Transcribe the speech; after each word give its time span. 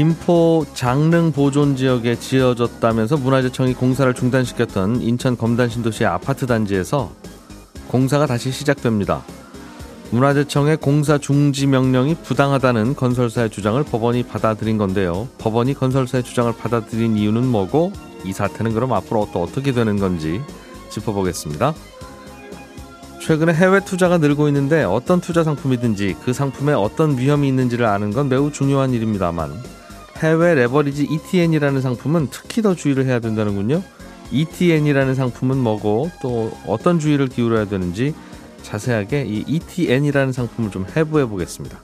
김포 0.00 0.64
장릉 0.72 1.30
보존 1.30 1.76
지역에 1.76 2.18
지어졌다면서 2.18 3.18
문화재청이 3.18 3.74
공사를 3.74 4.14
중단시켰던 4.14 5.02
인천 5.02 5.36
검단 5.36 5.68
신도시의 5.68 6.08
아파트 6.08 6.46
단지에서 6.46 7.12
공사가 7.86 8.24
다시 8.24 8.50
시작됩니다. 8.50 9.22
문화재청의 10.10 10.78
공사 10.78 11.18
중지 11.18 11.66
명령이 11.66 12.14
부당하다는 12.14 12.96
건설사의 12.96 13.50
주장을 13.50 13.84
법원이 13.84 14.22
받아들인 14.22 14.78
건데요. 14.78 15.28
법원이 15.36 15.74
건설사의 15.74 16.24
주장을 16.24 16.50
받아들인 16.56 17.18
이유는 17.18 17.44
뭐고 17.44 17.92
이 18.24 18.32
사태는 18.32 18.72
그럼 18.72 18.94
앞으로 18.94 19.28
또 19.34 19.42
어떻게 19.42 19.72
되는 19.72 19.98
건지 19.98 20.40
짚어보겠습니다. 20.88 21.74
최근에 23.20 23.52
해외 23.52 23.80
투자가 23.84 24.16
늘고 24.16 24.48
있는데 24.48 24.82
어떤 24.82 25.20
투자 25.20 25.44
상품이든지 25.44 26.16
그 26.24 26.32
상품에 26.32 26.72
어떤 26.72 27.18
위험이 27.18 27.48
있는지를 27.48 27.84
아는 27.84 28.14
건 28.14 28.30
매우 28.30 28.50
중요한 28.50 28.94
일입니다만 28.94 29.79
해외 30.20 30.54
레버리지 30.54 31.04
ETN이라는 31.04 31.80
상품은 31.80 32.28
특히 32.30 32.62
더 32.62 32.74
주의를 32.74 33.06
해야 33.06 33.20
된다는군요. 33.20 33.82
ETN이라는 34.30 35.14
상품은 35.14 35.56
뭐고 35.56 36.10
또 36.22 36.52
어떤 36.66 36.98
주의를 36.98 37.28
기울여야 37.28 37.66
되는지 37.66 38.14
자세하게 38.62 39.24
이 39.26 39.44
ETN이라는 39.46 40.32
상품을 40.32 40.70
좀 40.70 40.86
해부해 40.94 41.26
보겠습니다. 41.26 41.80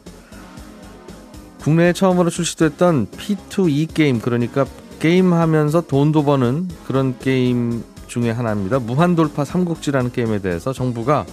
국내에 1.61 1.92
처음으로 1.92 2.30
출시됐던 2.30 3.08
P2E 3.08 3.92
게임 3.92 4.20
그러니까 4.20 4.66
게임하면서 5.00 5.83
돈도 5.83 6.24
버는 6.24 6.68
그런 6.86 7.18
게임 7.18 7.83
중에 8.06 8.30
하나입니다. 8.30 8.78
무한돌파 8.78 9.44
삼국지라는 9.44 10.12
게임에 10.12 10.39
대해서 10.39 10.72
정부가 10.72 11.27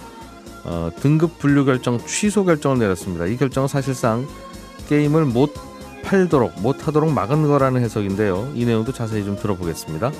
어, 0.64 0.90
등급 0.98 1.38
분류 1.38 1.64
결정 1.64 1.98
취소 2.04 2.44
결정을 2.44 2.78
내렸습니다. 2.78 3.26
이 3.26 3.36
결정은 3.36 3.68
사실상 3.68 4.26
게임을 4.88 5.26
못 5.26 5.54
팔도록 6.04 6.60
못 6.60 6.86
하도록 6.86 7.10
막은 7.10 7.46
거라는 7.48 7.82
해석인데요. 7.82 8.52
이 8.54 8.64
내용도 8.64 8.92
자세히 8.92 9.24
좀 9.24 9.36
들어보겠습니다. 9.36 10.12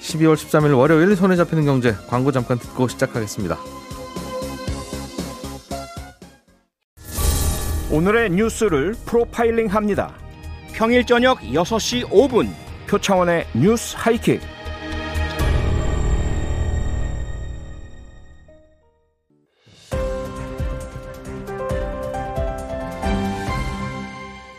12월 0.00 0.34
13일 0.34 0.76
월요일 0.76 1.16
손에 1.16 1.36
잡히는 1.36 1.64
경제 1.64 1.94
광고 2.08 2.32
잠깐 2.32 2.58
듣고 2.58 2.88
시작하겠습니다. 2.88 3.56
오늘의 7.90 8.30
뉴스를 8.30 8.94
프로파일링 9.06 9.68
합니다. 9.68 10.12
평일 10.74 11.06
저녁 11.06 11.40
6시 11.40 12.08
5분 12.10 12.50
표창원의 12.86 13.46
뉴스 13.54 13.96
하이킥. 13.98 14.57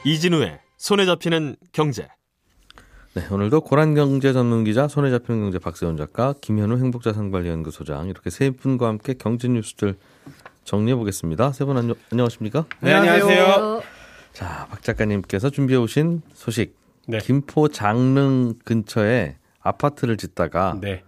이진우의 0.05 0.59
손에 0.77 1.05
잡히는 1.05 1.55
경제. 1.71 2.07
네, 3.15 3.23
오늘도 3.31 3.61
고란경제 3.61 4.33
전문 4.33 4.63
기자, 4.63 4.87
손에 4.87 5.09
잡히는 5.09 5.41
경제 5.41 5.59
박세훈 5.59 5.97
작가, 5.97 6.33
김현우 6.39 6.77
행복자산관리연구소장 6.77 8.07
이렇게 8.07 8.29
세 8.29 8.51
분과 8.51 8.87
함께 8.87 9.13
경제 9.17 9.47
뉴스들 9.47 9.97
정리해 10.63 10.95
보겠습니다. 10.95 11.51
세 11.51 11.65
분 11.65 11.77
안녕, 11.77 11.95
안녕하십니까? 12.11 12.65
네, 12.81 12.93
안녕하세요. 12.93 13.81
자, 14.33 14.67
박 14.69 14.81
작가님께서 14.83 15.49
준비해 15.49 15.77
오신 15.79 16.21
소식. 16.33 16.77
네. 17.07 17.17
김포 17.17 17.67
장릉 17.67 18.53
근처에 18.63 19.37
아파트를 19.61 20.15
짓다가 20.15 20.77
네. 20.79 21.03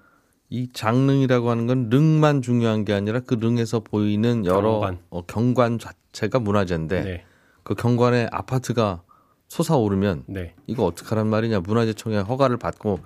이 0.50 0.68
장릉이라고 0.74 1.50
하는 1.52 1.68
건 1.68 1.90
릉만 1.90 2.42
중요한 2.42 2.84
게 2.84 2.94
아니라 2.94 3.20
그 3.22 3.36
릉에서 3.36 3.82
보이는 3.82 4.44
여러 4.46 4.72
경관. 4.80 5.00
어, 5.12 5.22
경관 5.26 5.80
자체가 5.80 6.40
문화재인데 6.40 7.04
네. 7.04 7.26
그 7.72 7.76
경관에 7.76 8.28
아파트가 8.34 9.02
솟아오르면 9.48 10.26
네. 10.28 10.56
이거 10.68 10.84
어떡하란 10.84 11.28
말이냐 11.28 11.62
문화재청의 11.62 12.22
허가를 12.24 12.58
받고 12.58 13.00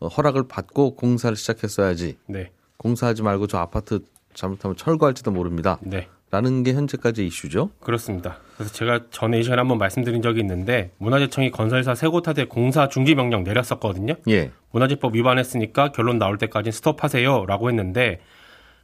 어, 0.00 0.08
허락을 0.08 0.46
받고 0.46 0.96
공사를 0.96 1.34
시작했어야지 1.34 2.18
네. 2.26 2.50
공사하지 2.76 3.22
말고 3.22 3.46
저 3.46 3.56
아파트 3.56 4.00
잘못하면 4.34 4.76
철거할지도 4.76 5.30
모릅니다. 5.30 5.78
네. 5.80 6.08
라는 6.30 6.62
게 6.64 6.74
현재까지 6.74 7.26
이슈죠. 7.26 7.70
그렇습니다. 7.80 8.36
그래서 8.58 8.74
제가 8.74 9.06
전에 9.10 9.40
이 9.40 9.42
시간에 9.42 9.60
한번 9.60 9.78
말씀드린 9.78 10.20
적이 10.20 10.40
있는데 10.40 10.92
문화재청이 10.98 11.50
건설사 11.50 11.94
세 11.94 12.06
곳한테 12.06 12.44
공사 12.44 12.90
중지 12.90 13.14
명령 13.14 13.42
내렸었거든요. 13.42 14.16
예. 14.28 14.50
문화재법 14.70 15.16
위반했으니까 15.16 15.92
결론 15.92 16.18
나올 16.18 16.36
때까지 16.36 16.72
스톱하세요라고 16.72 17.70
했는데 17.70 18.20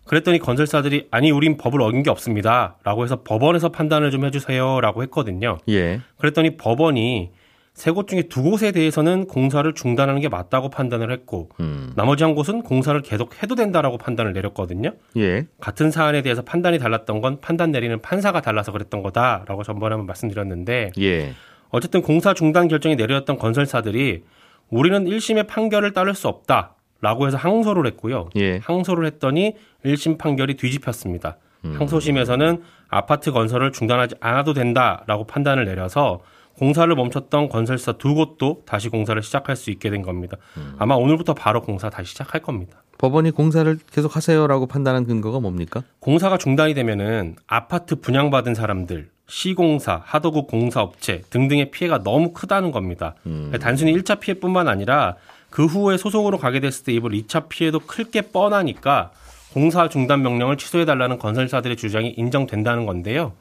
그랬더니 0.07 0.39
건설사들이 0.39 1.09
아니 1.11 1.31
우린 1.31 1.57
법을 1.57 1.81
어긴 1.83 2.03
게 2.03 2.11
없습니다라고 2.11 3.05
해서 3.05 3.23
법원에서 3.23 3.71
판단을 3.71 4.11
좀 4.11 4.25
해주세요라고 4.25 5.03
했거든요. 5.03 5.59
예. 5.69 6.01
그랬더니 6.19 6.57
법원이 6.57 7.31
세 7.75 7.93
곳 7.93 8.09
중에 8.09 8.23
두 8.23 8.43
곳에 8.43 8.73
대해서는 8.73 9.27
공사를 9.27 9.71
중단하는 9.75 10.23
게 10.23 10.31
맞다고 10.31 10.71
판단을 10.71 11.13
했고 11.13 11.51
음. 11.61 11.93
나머지 11.95 12.25
한 12.25 12.35
곳은 12.35 12.63
공사를 12.63 12.99
계속 13.03 13.43
해도 13.43 13.55
된다라고 13.55 13.99
판단을 13.99 14.33
내렸거든요. 14.33 14.93
예. 15.19 15.47
같은 15.61 15.91
사안에 15.91 16.23
대해서 16.23 16.41
판단이 16.41 16.79
달랐던 16.79 17.21
건 17.21 17.39
판단 17.43 17.73
내리는 17.73 18.01
판사가 18.01 18.41
달라서 18.41 18.73
그랬던 18.73 19.03
거다라고 19.03 19.63
전번에 19.63 19.93
한번 19.93 20.07
말씀드렸는데 20.07 20.93
예. 21.01 21.35
어쨌든 21.69 22.01
공사 22.01 22.33
중단 22.33 22.69
결정이 22.69 22.97
내려졌던 22.97 23.37
건설사들이 23.37 24.23
우리는 24.71 25.05
1심의 25.05 25.47
판결을 25.47 25.93
따를 25.93 26.15
수 26.15 26.29
없다 26.29 26.76
라고 27.01 27.27
해서 27.27 27.37
항소를 27.37 27.87
했고요. 27.87 28.31
예. 28.37 28.59
항소를 28.59 29.07
했더니 29.07 29.55
1심 29.85 30.19
판결이 30.19 30.57
뒤집혔습니다. 30.57 31.37
항소심에서는 31.63 32.63
아파트 32.89 33.33
건설을 33.33 33.73
중단하지 33.73 34.15
않아도 34.21 34.53
된다라고 34.53 35.25
판단을 35.27 35.65
내려서 35.65 36.21
공사를 36.55 36.95
멈췄던 36.95 37.49
건설사 37.49 37.93
두 37.93 38.15
곳도 38.15 38.63
다시 38.67 38.89
공사를 38.89 39.21
시작할 39.21 39.57
수 39.57 39.71
있게 39.71 39.91
된 39.91 40.03
겁니다. 40.03 40.37
아마 40.79 40.95
오늘부터 40.95 41.35
바로 41.35 41.61
공사 41.63 41.91
다시 41.91 42.11
시작할 42.13 42.41
겁니다. 42.41 42.83
법원이 42.99 43.33
공사를 43.33 43.79
계속 43.91 44.17
하세요라고 44.17 44.67
판단한 44.67 45.05
근거가 45.05 45.41
뭡니까? 45.41 45.83
공사가 45.99 46.39
중단이 46.39 46.73
되면은 46.75 47.37
아파트 47.47 47.97
분양받은 47.97 48.55
사람들, 48.55 49.11
시공사, 49.27 50.01
하도급 50.05 50.47
공사업체 50.47 51.23
등등의 51.31 51.73
피해가 51.73 52.05
너무 52.05 52.33
크다는 52.33 52.71
겁니다. 52.71 53.17
단순히 53.61 53.93
1차 53.93 54.21
피해뿐만 54.21 54.69
아니라 54.69 55.17
그 55.51 55.67
후에 55.67 55.97
소송으로 55.97 56.39
가게 56.39 56.61
됐을 56.61 56.85
때 56.85 56.93
입을 56.93 57.11
2차 57.13 57.49
피해도 57.49 57.81
클 57.81 58.05
게 58.11 58.21
뻔하니까 58.23 59.11
공사 59.53 59.89
중단 59.89 60.23
명령을 60.23 60.57
취소해달라는 60.59 61.19
건설사들의 61.19 61.77
주장이 61.77 62.11
인정된다는 62.17 62.85
건데요. 62.87 63.33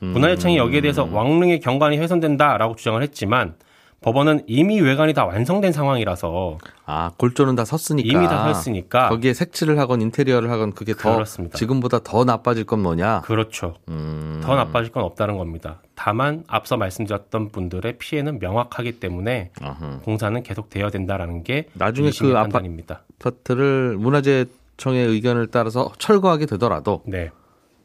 문화재청이 0.00 0.56
여기에 0.58 0.82
대해서 0.82 1.08
왕릉의 1.10 1.60
경관이 1.60 1.96
훼손된다라고 1.98 2.76
주장을 2.76 3.00
했지만 3.02 3.54
법원은 4.02 4.42
이미 4.46 4.80
외관이 4.82 5.14
다 5.14 5.24
완성된 5.24 5.72
상황이라서 5.72 6.58
아, 6.84 7.10
골조는 7.16 7.54
다 7.56 7.64
섰으니까. 7.64 8.06
이미 8.18 8.28
다 8.28 8.52
섰으니까 8.52 9.08
거기에 9.08 9.32
색칠을 9.32 9.78
하건 9.78 10.02
인테리어를 10.02 10.50
하건 10.50 10.74
그게 10.74 10.92
더 10.94 11.14
그렇습니다. 11.14 11.56
지금보다 11.56 12.00
더 12.04 12.24
나빠질 12.24 12.64
건 12.64 12.82
뭐냐? 12.82 13.22
그렇죠. 13.22 13.76
음. 13.88 14.42
더 14.44 14.54
나빠질 14.56 14.92
건 14.92 15.04
없다는 15.04 15.38
겁니다. 15.38 15.80
다만 15.94 16.44
앞서 16.48 16.76
말씀드렸던 16.76 17.50
분들의 17.50 17.98
피해는 17.98 18.38
명확하기 18.40 18.98
때문에 19.00 19.50
어허. 19.62 20.00
공사는 20.00 20.42
계속 20.42 20.68
되어야 20.70 20.90
된다라는 20.90 21.44
게 21.44 21.68
나중에 21.74 22.10
그 22.18 22.30
아파- 22.30 22.42
판단입니다. 22.42 23.02
아파트를 23.20 23.96
문화재청의 23.98 25.06
의견을 25.06 25.48
따라서 25.48 25.92
철거하게 25.98 26.46
되더라도 26.46 27.02
네, 27.06 27.30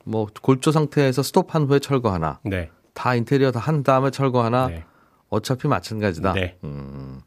뭐 0.06 0.28
골조 0.42 0.72
상태에서 0.72 1.22
스톱한 1.22 1.64
후에 1.66 1.80
철거하나 1.80 2.40
네, 2.44 2.70
다 2.94 3.14
인테리어 3.16 3.52
다 3.52 3.60
한 3.60 3.84
다음에 3.84 4.10
철거하나 4.10 4.68
네, 4.68 4.84
어차피 5.30 5.68
마찬가지다. 5.68 6.34
네. 6.34 6.58
음. 6.64 7.20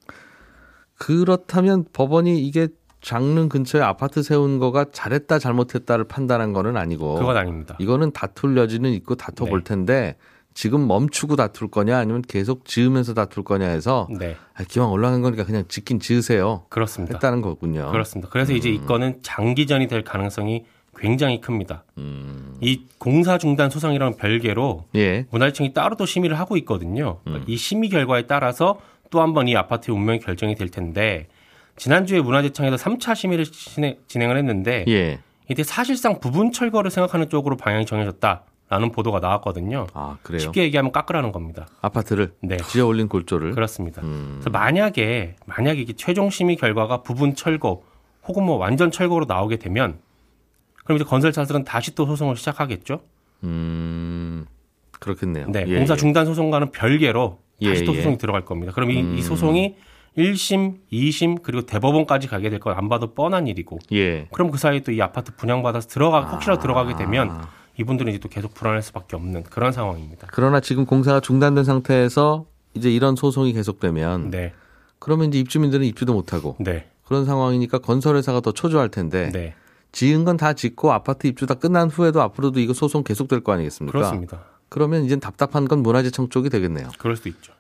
그렇다면 0.98 1.84
법원이 1.92 2.40
이게 2.46 2.68
장릉 3.00 3.48
근처에 3.48 3.80
아파트 3.82 4.22
세운 4.22 4.58
거가 4.58 4.86
잘했다 4.92 5.38
잘못했다를 5.40 6.04
판단한 6.04 6.52
거는 6.52 6.76
아니고 6.76 7.14
그건 7.16 7.36
아닙니다. 7.36 7.76
이거는 7.80 8.12
다툴 8.12 8.56
여지는 8.56 8.90
있고 8.92 9.16
다퉈 9.16 9.46
볼 9.46 9.60
네. 9.64 9.64
텐데 9.64 10.16
지금 10.54 10.86
멈추고 10.86 11.36
다툴 11.36 11.68
거냐 11.70 11.96
아니면 11.98 12.22
계속 12.22 12.64
지으면서 12.64 13.14
다툴 13.14 13.42
거냐 13.44 13.66
해서 13.66 14.06
네, 14.18 14.36
아, 14.54 14.64
기왕 14.64 14.90
올라간 14.92 15.22
거니까 15.22 15.44
그냥 15.44 15.64
짓긴 15.68 15.98
지으세요 16.00 16.64
그렇습니다. 16.68 17.14
했다는 17.16 17.40
거군요. 17.40 17.90
그렇습니다. 17.90 18.28
그래서 18.30 18.52
이제 18.52 18.68
이 18.68 18.78
건은 18.84 19.20
장기전이 19.22 19.88
될 19.88 20.02
가능성이 20.04 20.64
굉장히 20.96 21.40
큽니다. 21.40 21.84
음. 21.98 22.56
이 22.60 22.84
공사 22.98 23.38
중단 23.38 23.70
소송이랑 23.70 24.16
별개로 24.16 24.84
예. 24.94 25.26
문화재청이 25.30 25.72
따로 25.72 25.96
또 25.96 26.04
심의를 26.06 26.38
하고 26.38 26.56
있거든요. 26.58 27.20
이 27.46 27.56
심의 27.56 27.88
결과에 27.88 28.26
따라서 28.26 28.78
또 29.10 29.20
한 29.20 29.32
번 29.34 29.48
이 29.48 29.56
아파트의 29.56 29.96
운명이 29.96 30.20
결정이 30.20 30.54
될 30.54 30.68
텐데 30.68 31.28
지난주에 31.76 32.20
문화재청에서 32.20 32.76
3차 32.76 33.14
심의를 33.14 33.44
진행 33.46 34.30
을 34.30 34.36
했는데 34.36 34.84
예. 34.88 35.18
이때 35.50 35.62
사실상 35.64 36.20
부분 36.20 36.52
철거를 36.52 36.90
생각하는 36.90 37.28
쪽으로 37.28 37.56
방향이 37.56 37.84
정해졌다 37.86 38.42
라는 38.72 38.90
보도가 38.90 39.20
나왔거든요. 39.20 39.86
아 39.92 40.16
그래요. 40.22 40.38
쉽게 40.38 40.62
얘기하면 40.62 40.92
깎으라는 40.92 41.30
겁니다. 41.30 41.66
아파트를 41.82 42.32
네. 42.40 42.56
지어 42.56 42.86
올린 42.86 43.06
골조를. 43.06 43.50
그렇습니다. 43.52 44.00
음. 44.00 44.38
그래서 44.40 44.48
만약에 44.48 45.36
만약에 45.44 45.78
이게 45.78 45.92
최종 45.92 46.30
심의 46.30 46.56
결과가 46.56 47.02
부분 47.02 47.34
철거 47.34 47.82
혹은 48.26 48.44
뭐 48.44 48.56
완전 48.56 48.90
철거로 48.90 49.26
나오게 49.26 49.56
되면 49.58 49.98
그럼 50.84 50.96
이제 50.96 51.04
건설사들은 51.04 51.64
다시 51.64 51.94
또 51.94 52.06
소송을 52.06 52.34
시작하겠죠. 52.36 53.00
음 53.44 54.46
그렇겠네요. 55.00 55.48
네, 55.50 55.64
예, 55.68 55.76
공사 55.76 55.92
예. 55.92 55.96
중단 55.98 56.24
소송과는 56.24 56.70
별개로 56.70 57.40
다시 57.62 57.82
예, 57.82 57.84
또 57.84 57.92
예. 57.92 57.96
소송이 57.98 58.16
들어갈 58.16 58.46
겁니다. 58.46 58.72
그럼 58.72 58.90
이, 58.90 59.02
음. 59.02 59.16
이 59.18 59.20
소송이 59.22 59.74
1심, 60.16 60.76
2심 60.90 61.42
그리고 61.42 61.66
대법원까지 61.66 62.28
가게 62.28 62.48
될 62.48 62.58
건 62.58 62.74
안 62.76 62.88
봐도 62.88 63.12
뻔한 63.12 63.46
일이고 63.48 63.78
예. 63.92 64.28
그럼 64.32 64.50
그 64.50 64.56
사이에 64.56 64.80
또 64.80 64.92
이 64.92 65.02
아파트 65.02 65.34
분양받아서 65.36 65.88
들어가 65.88 66.22
혹시라도 66.22 66.58
아. 66.58 66.62
들어가게 66.62 66.96
되면 66.96 67.42
이분들은 67.78 68.10
이제 68.10 68.18
또 68.18 68.28
계속 68.28 68.54
불안할 68.54 68.82
수밖에 68.82 69.16
없는 69.16 69.44
그런 69.44 69.72
상황입니다. 69.72 70.28
그러나 70.30 70.60
지금 70.60 70.84
공사가 70.86 71.20
중단된 71.20 71.64
상태에서 71.64 72.46
이제 72.74 72.90
이런 72.90 73.16
소송이 73.16 73.52
계속되면 73.52 74.30
네, 74.30 74.52
그러면 74.98 75.28
이제 75.28 75.38
입주민들은 75.38 75.84
입주도 75.86 76.12
못하고 76.14 76.56
네, 76.60 76.88
그런 77.04 77.24
상황이니까 77.24 77.78
건설회사가 77.78 78.40
더 78.40 78.52
초조할 78.52 78.90
텐데 78.90 79.30
네, 79.32 79.54
지은 79.92 80.24
건 80.24 80.36
다 80.36 80.52
짓고 80.54 80.92
아파트 80.92 81.26
입주 81.26 81.46
다 81.46 81.54
끝난 81.54 81.88
후에도 81.90 82.22
앞으로도 82.22 82.60
이거 82.60 82.72
소송 82.72 83.04
계속될 83.04 83.40
거 83.40 83.52
아니겠습니까? 83.52 83.92
그렇습니다. 83.98 84.44
그러면 84.68 85.04
이제 85.04 85.16
답답한 85.16 85.66
건 85.68 85.82
문화재청 85.82 86.28
쪽이 86.30 86.48
되겠네요. 86.50 86.88
그럴 86.98 87.16
수도 87.16 87.28
있죠. 87.28 87.52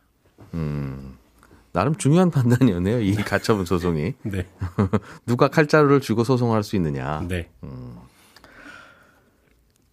나름 1.72 1.94
중요한 1.96 2.30
판단이었네요. 2.32 3.00
이 3.00 3.14
가처분 3.16 3.64
소송이 3.64 4.14
네, 4.22 4.46
누가 5.26 5.48
칼자루를 5.48 6.00
쥐고 6.00 6.24
소송할 6.24 6.62
수 6.62 6.76
있느냐. 6.76 7.24
네, 7.28 7.48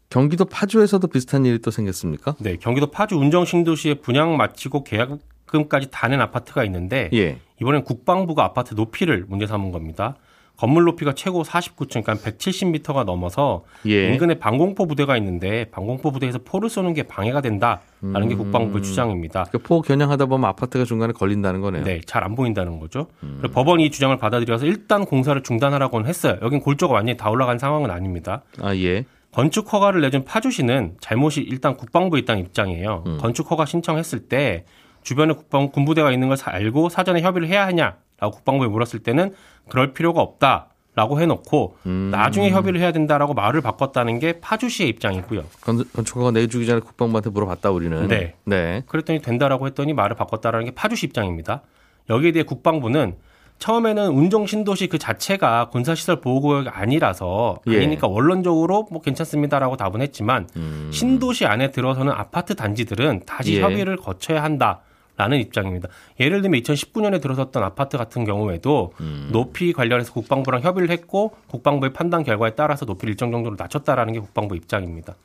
경기도 0.10 0.46
파주에서도 0.46 1.06
비슷한 1.08 1.46
일이 1.46 1.60
또 1.60 1.70
생겼습니까? 1.72 2.36
네. 2.40 2.56
경기도 2.60 2.90
파주 2.90 3.16
운정 3.16 3.46
신도시에 3.46 3.96
분양 3.96 4.38
마치고 4.38 4.84
계약금까지 4.84 5.90
다 5.92 6.08
낸 6.08 6.20
아파트가 6.20 6.64
있는데 6.66 7.10
예. 7.14 7.38
이번엔 7.62 7.84
국방부가 7.84 8.44
아파트 8.44 8.74
높이를 8.74 9.26
문제 9.28 9.46
삼은 9.46 9.72
겁니다. 9.72 10.16
건물 10.58 10.84
높이가 10.84 11.14
최고 11.14 11.44
49층, 11.44 12.04
그러니까 12.04 12.16
170m가 12.16 13.06
넘어서 13.06 13.64
예. 13.86 14.12
인근에 14.12 14.40
방공포 14.40 14.88
부대가 14.88 15.16
있는데 15.18 15.66
방공포 15.72 16.12
부대에서 16.12 16.40
포를 16.44 16.70
쏘는 16.70 16.96
게 16.96 17.04
방해가 17.04 17.40
된다라는 17.42 18.28
게 18.28 18.36
국방부의 18.36 18.84
주장입니다. 18.84 19.44
그포 19.52 19.82
겨냥하다 19.84 20.26
보면 20.26 20.50
아파트가 20.50 20.84
중간에 20.86 21.14
걸린다는 21.14 21.62
거네요. 21.62 21.84
네, 21.84 22.02
잘 22.06 22.24
안 22.24 22.36
보인다는 22.36 22.80
거죠. 22.80 23.08
그리고 23.22 23.54
법원이 23.54 23.86
이 23.86 23.92
주장을 23.92 24.18
받아들여서 24.18 24.66
일단 24.66 25.06
공사를 25.06 25.42
중단하라고는 25.44 26.10
했어요. 26.10 26.38
여긴 26.42 26.60
골조가 26.60 26.96
완전히 26.96 27.16
다 27.16 27.30
올라간 27.30 27.60
상황은 27.60 27.90
아닙니다. 27.92 28.42
아 28.60 28.76
예. 28.76 29.06
건축 29.32 29.72
허가를 29.72 30.02
내준 30.02 30.26
파주시는 30.26 30.98
잘못이 31.00 31.42
일단 31.42 31.78
국방부에 31.78 32.20
있다는 32.22 32.42
입장이에요. 32.44 33.04
건축 33.20 33.52
허가 33.52 33.66
신청했을 33.66 34.22
때 34.28 34.66
주변에 35.04 35.34
국방 35.34 35.70
군부대가 35.70 36.12
있는 36.12 36.28
걸 36.28 36.38
사- 36.38 36.52
알고 36.52 36.90
사전에 36.90 37.22
협의를 37.22 37.48
해야 37.48 37.66
하냐라고 37.68 38.32
국방부에 38.32 38.68
물었을 38.68 39.00
때는 39.00 39.34
그럴 39.70 39.94
필요가 39.94 40.22
없다 40.22 40.68
라고 40.96 41.22
해놓고 41.22 41.78
나중에 42.12 42.50
협의를 42.50 42.80
해야 42.82 42.92
된다라고 42.92 43.34
말을 43.34 43.62
바꿨다는 43.62 44.20
게 44.20 44.42
파주시의 44.42 44.90
입장이고요. 44.90 45.44
건, 45.62 45.84
건축허가 45.94 46.32
내주기 46.32 46.66
전에 46.66 46.80
국방부한테 46.82 47.30
물어봤다 47.30 47.70
우리는. 47.72 48.08
네. 48.08 48.34
네. 48.44 48.84
그랬더니 48.88 49.22
된다라고 49.22 49.68
했더니 49.68 49.94
말을 49.94 50.16
바꿨다라는 50.18 50.66
게 50.66 50.72
파주시 50.72 51.06
입장입니다. 51.06 51.62
여기에 52.10 52.32
대해 52.34 52.44
국방부는 52.44 53.16
처음에는 53.60 54.10
운정 54.12 54.48
신도시 54.48 54.88
그 54.88 54.98
자체가 54.98 55.70
군사시설 55.70 56.22
보호구역이 56.22 56.70
아니라서 56.70 57.58
예. 57.68 57.78
아니니까 57.78 58.08
원론적으로 58.08 58.88
뭐 58.90 59.02
괜찮습니다라고 59.02 59.76
답은 59.78 60.02
했지만 60.02 60.48
신도시 60.92 61.46
안에 61.46 61.72
들어서는 61.72 62.12
아파트 62.14 62.56
단지들은 62.56 63.24
다시 63.26 63.58
예. 63.58 63.62
협의를 63.62 63.98
거쳐야 63.98 64.42
한다 64.44 64.80
라는 65.18 65.38
입장입니다. 65.40 65.90
예를 66.22 66.42
들면 66.42 66.62
2019년에 66.62 67.22
들어섰던 67.22 67.62
아파트 67.62 67.98
같은 67.98 68.24
경우에도 68.24 68.94
높이 69.34 69.74
관련해서 69.74 70.14
국방부랑 70.14 70.62
협의를 70.62 70.90
했고 70.92 71.34
국방부의 71.48 71.92
판단 71.92 72.24
결과에 72.24 72.52
따라서 72.56 72.86
높이를 72.86 73.12
일정 73.12 73.30
정도로 73.30 73.58
낮췄다라는 73.60 74.14
게 74.14 74.20
국방부 74.22 74.56
입장입니다. 74.56 75.16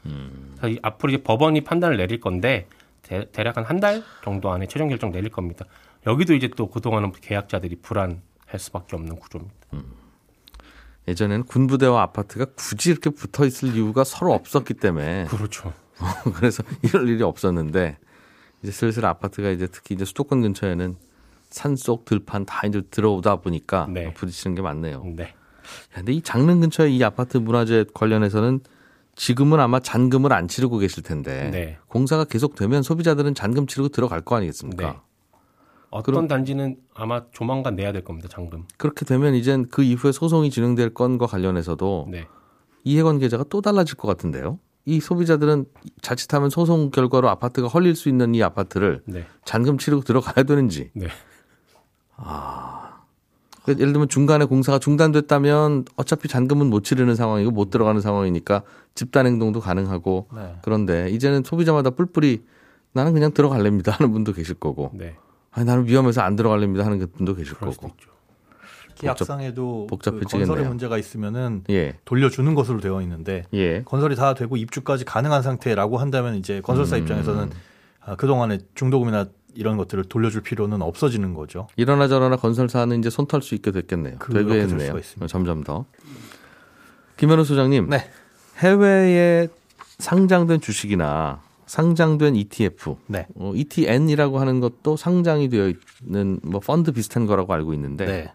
그래서 0.58 0.68
이- 0.68 0.80
앞으로 0.82 1.12
이제 1.12 1.22
법원이 1.22 1.60
판단을 1.60 1.96
내릴 1.96 2.18
건데 2.18 2.66
대, 3.02 3.24
대략 3.30 3.56
한 3.56 3.64
한 3.66 3.78
달 3.78 4.02
정도 4.24 4.50
안에 4.50 4.66
최종 4.66 4.88
결정 4.88 5.12
내릴 5.12 5.30
겁니다. 5.30 5.64
여기도 6.06 6.34
이제 6.34 6.48
또 6.54 6.68
그동안은 6.68 7.12
계약자들이 7.12 7.76
불안할 7.76 8.58
수밖에 8.58 8.96
없는 8.96 9.16
구조입니다. 9.16 9.54
예전에는 11.08 11.44
군부대와 11.44 12.02
아파트가 12.02 12.46
굳이 12.56 12.90
이렇게 12.90 13.10
붙어 13.10 13.44
있을 13.44 13.74
이유가 13.74 14.04
서로 14.04 14.32
없었기 14.32 14.74
때문에 14.74 15.26
그렇죠. 15.26 15.72
그래서 16.36 16.62
이럴 16.82 17.08
일이 17.08 17.22
없었는데 17.22 17.98
이제 18.62 18.72
슬슬 18.72 19.04
아파트가 19.04 19.50
이제 19.50 19.66
특히 19.66 19.94
이제 19.94 20.04
수도권 20.04 20.40
근처에는 20.42 20.96
산속 21.50 22.04
들판 22.06 22.46
다 22.46 22.66
이제 22.66 22.82
들어오다 22.90 23.36
보니까 23.36 23.86
네. 23.90 24.12
부딪히는 24.14 24.54
게 24.54 24.62
많네요. 24.62 25.04
네. 25.14 25.24
야, 25.24 25.34
근데 25.94 26.12
이 26.12 26.22
장릉 26.22 26.60
근처에 26.60 26.90
이 26.90 27.02
아파트 27.04 27.36
문화재 27.36 27.84
관련해서는 27.94 28.60
지금은 29.14 29.60
아마 29.60 29.78
잔금을 29.78 30.32
안 30.32 30.48
치르고 30.48 30.78
계실 30.78 31.02
텐데 31.02 31.50
네. 31.50 31.78
공사가 31.86 32.24
계속되면 32.24 32.82
소비자들은 32.82 33.34
잔금 33.34 33.66
치르고 33.66 33.90
들어갈 33.90 34.22
거 34.22 34.36
아니겠습니까? 34.36 35.02
네. 35.94 36.12
어떤 36.12 36.28
단지는 36.28 36.76
아마 36.94 37.22
조만간 37.30 37.76
내야 37.76 37.92
될 37.92 38.02
겁니다. 38.02 38.28
잔금. 38.28 38.64
그렇게 38.76 39.04
되면 39.04 39.34
이젠 39.34 39.68
그 39.68 39.82
이후에 39.82 40.12
소송이 40.12 40.50
진행될 40.50 40.94
건과 40.94 41.26
관련해서도 41.26 42.08
네. 42.10 42.26
이해관계자가 42.82 43.44
또 43.48 43.60
달라질 43.60 43.96
것 43.96 44.08
같은데요. 44.08 44.58
이 44.86 45.00
소비자들은 45.00 45.66
자칫하면 46.02 46.50
소송 46.50 46.90
결과로 46.90 47.28
아파트가 47.30 47.68
헐릴 47.68 47.94
수 47.94 48.08
있는 48.08 48.34
이 48.34 48.42
아파트를 48.42 49.02
네. 49.06 49.24
잔금 49.44 49.78
치르고 49.78 50.02
들어가야 50.02 50.44
되는지. 50.44 50.90
네. 50.94 51.06
그러니까 52.16 53.80
예를 53.80 53.92
들면 53.92 54.08
중간에 54.08 54.44
공사가 54.44 54.78
중단됐다면 54.78 55.86
어차피 55.96 56.28
잔금은 56.28 56.68
못 56.68 56.84
치르는 56.84 57.14
상황이고 57.14 57.50
못 57.50 57.70
들어가는 57.70 58.00
상황이니까 58.00 58.62
집단 58.94 59.26
행동도 59.26 59.60
가능하고 59.60 60.28
네. 60.34 60.56
그런데 60.62 61.08
이제는 61.10 61.44
소비자마다 61.44 61.90
뿔뿔이 61.90 62.42
나는 62.92 63.14
그냥 63.14 63.32
들어갈랍니다 63.32 63.92
하는 63.92 64.12
분도 64.12 64.32
계실 64.32 64.54
거고 64.54 64.90
네. 64.92 65.16
아니 65.54 65.64
나는 65.66 65.86
위험해서 65.86 66.20
안 66.20 66.36
들어갈랍니다 66.36 66.84
하는 66.84 67.06
분도 67.16 67.34
계실 67.34 67.54
거고. 67.54 67.92
계약상에도 68.96 69.86
그 69.88 69.90
복잡해지겠네요. 69.90 70.46
건설에 70.46 70.68
문제가 70.68 70.98
있으면은 70.98 71.64
예. 71.70 71.98
돌려주는 72.04 72.54
것으로 72.54 72.80
되어 72.80 73.02
있는데 73.02 73.44
예. 73.52 73.82
건설이 73.82 74.14
다 74.16 74.34
되고 74.34 74.56
입주까지 74.56 75.04
가능한 75.04 75.42
상태라고 75.42 75.98
한다면 75.98 76.36
이제 76.36 76.60
건설사 76.60 76.96
음. 76.96 77.02
입장에서는 77.02 77.50
아, 78.00 78.16
그동안의 78.16 78.60
중도금이나 78.74 79.26
이런 79.54 79.76
것들을 79.76 80.04
돌려줄 80.04 80.42
필요는 80.42 80.82
없어지는 80.82 81.34
거죠. 81.34 81.68
이러나 81.76 82.08
저러나 82.08 82.36
건설사는 82.36 82.98
이제 82.98 83.10
손털수 83.10 83.54
있게 83.56 83.70
됐겠네요. 83.70 84.18
되겠네요. 84.18 85.00
점점 85.28 85.62
더. 85.62 85.86
김현우 87.16 87.44
소장님, 87.44 87.88
네. 87.88 88.10
해외에 88.58 89.48
상장된 89.98 90.60
주식이나 90.60 91.40
상장된 91.74 92.36
ETF, 92.36 92.94
네. 93.08 93.26
어, 93.34 93.52
ETN이라고 93.52 94.38
하는 94.38 94.60
것도 94.60 94.96
상장이 94.96 95.48
되어 95.48 95.72
있는 96.06 96.38
뭐 96.44 96.60
펀드 96.60 96.92
비슷한 96.92 97.26
거라고 97.26 97.52
알고 97.52 97.74
있는데 97.74 98.06
네. 98.06 98.32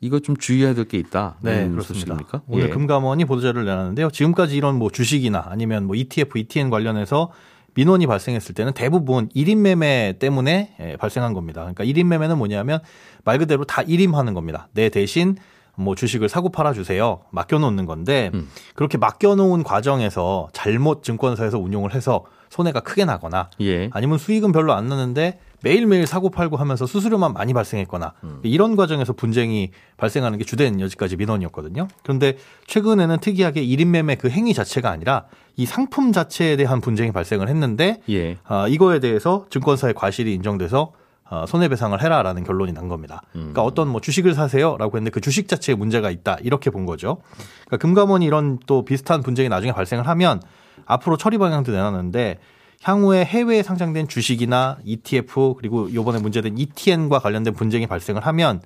이거 0.00 0.18
좀 0.18 0.36
주의해야 0.36 0.74
될 0.74 0.86
게 0.86 0.98
있다. 0.98 1.36
네, 1.40 1.68
그렇습니다. 1.68 1.84
소식입니까? 1.84 2.42
오늘 2.48 2.64
예. 2.64 2.68
금감원이 2.70 3.26
보도자료를 3.26 3.64
내놨는데요. 3.64 4.10
지금까지 4.10 4.56
이런 4.56 4.74
뭐 4.76 4.90
주식이나 4.90 5.44
아니면 5.50 5.86
뭐 5.86 5.94
ETF, 5.94 6.36
ETN 6.36 6.68
관련해서 6.68 7.30
민원이 7.74 8.08
발생했을 8.08 8.56
때는 8.56 8.72
대부분 8.72 9.28
1인 9.28 9.58
매매 9.58 10.16
때문에 10.18 10.74
예, 10.80 10.96
발생한 10.96 11.32
겁니다. 11.32 11.60
그러니까 11.60 11.84
1인 11.84 12.06
매매는 12.06 12.38
뭐냐면 12.38 12.80
말 13.22 13.38
그대로 13.38 13.62
다 13.64 13.84
1임하는 13.84 14.34
겁니다. 14.34 14.66
내 14.74 14.88
대신 14.88 15.36
뭐 15.76 15.94
주식을 15.94 16.28
사고 16.28 16.48
팔아 16.48 16.72
주세요. 16.72 17.20
맡겨 17.30 17.60
놓는 17.60 17.86
건데 17.86 18.32
음. 18.34 18.48
그렇게 18.74 18.98
맡겨 18.98 19.36
놓은 19.36 19.62
과정에서 19.62 20.48
잘못 20.52 21.04
증권사에서 21.04 21.60
운용을 21.60 21.94
해서 21.94 22.24
손해가 22.50 22.80
크게 22.80 23.04
나거나 23.04 23.48
예. 23.60 23.88
아니면 23.92 24.18
수익은 24.18 24.52
별로 24.52 24.74
안 24.74 24.88
나는데 24.88 25.38
매일매일 25.62 26.06
사고 26.06 26.30
팔고 26.30 26.56
하면서 26.56 26.84
수수료만 26.84 27.32
많이 27.32 27.52
발생했거나 27.52 28.14
음. 28.24 28.40
이런 28.42 28.76
과정에서 28.76 29.12
분쟁이 29.12 29.70
발생하는 29.96 30.38
게 30.38 30.44
주된 30.44 30.80
여지까지 30.80 31.16
민원이었거든요. 31.16 31.86
그런데 32.02 32.36
최근에는 32.66 33.18
특이하게 33.18 33.64
1인 33.64 33.88
매매 33.88 34.16
그 34.16 34.28
행위 34.28 34.52
자체가 34.52 34.90
아니라 34.90 35.26
이 35.56 35.64
상품 35.64 36.12
자체에 36.12 36.56
대한 36.56 36.80
분쟁이 36.80 37.12
발생을 37.12 37.48
했는데 37.48 38.00
예. 38.08 38.36
아, 38.44 38.66
이거에 38.68 38.98
대해서 38.98 39.46
증권사의 39.50 39.94
과실이 39.94 40.34
인정돼서 40.34 40.92
어, 41.30 41.44
손해배상을 41.46 42.02
해라라는 42.02 42.42
결론이 42.42 42.72
난 42.72 42.88
겁니다. 42.88 43.22
음. 43.36 43.52
그러니까 43.52 43.62
어떤 43.62 43.86
뭐 43.86 44.00
주식을 44.00 44.34
사세요라고 44.34 44.96
했는데 44.96 45.10
그 45.12 45.20
주식 45.20 45.46
자체에 45.46 45.76
문제가 45.76 46.10
있다 46.10 46.38
이렇게 46.42 46.70
본 46.70 46.86
거죠. 46.86 47.18
그러니까 47.66 47.76
금감원이 47.76 48.26
이런 48.26 48.58
또 48.66 48.84
비슷한 48.84 49.22
분쟁이 49.22 49.48
나중에 49.48 49.70
발생을 49.72 50.08
하면 50.08 50.40
앞으로 50.86 51.16
처리 51.16 51.38
방향도 51.38 51.72
내놨는데 51.72 52.38
향후에 52.82 53.24
해외에 53.24 53.62
상장된 53.62 54.08
주식이나 54.08 54.78
ETF 54.84 55.54
그리고 55.58 55.92
요번에 55.92 56.18
문제된 56.18 56.56
ETN과 56.56 57.18
관련된 57.18 57.54
분쟁이 57.54 57.86
발생을 57.86 58.24
하면 58.26 58.62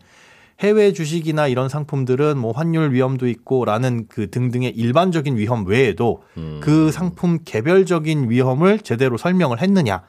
해외 0.60 0.92
주식이나 0.92 1.48
이런 1.48 1.68
상품들은 1.68 2.38
뭐 2.38 2.52
환율 2.52 2.92
위험도 2.92 3.26
있고라는 3.26 4.06
그 4.08 4.30
등등의 4.30 4.70
일반적인 4.70 5.36
위험 5.36 5.66
외에도 5.66 6.22
음. 6.36 6.60
그 6.62 6.92
상품 6.92 7.40
개별적인 7.44 8.30
위험을 8.30 8.78
제대로 8.78 9.16
설명을 9.16 9.60
했느냐 9.60 10.04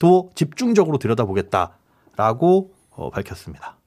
또 0.00 0.30
집중적으로 0.34 0.98
들여다보겠다라고 0.98 2.72
어, 2.90 3.10
밝혔습니다. 3.10 3.78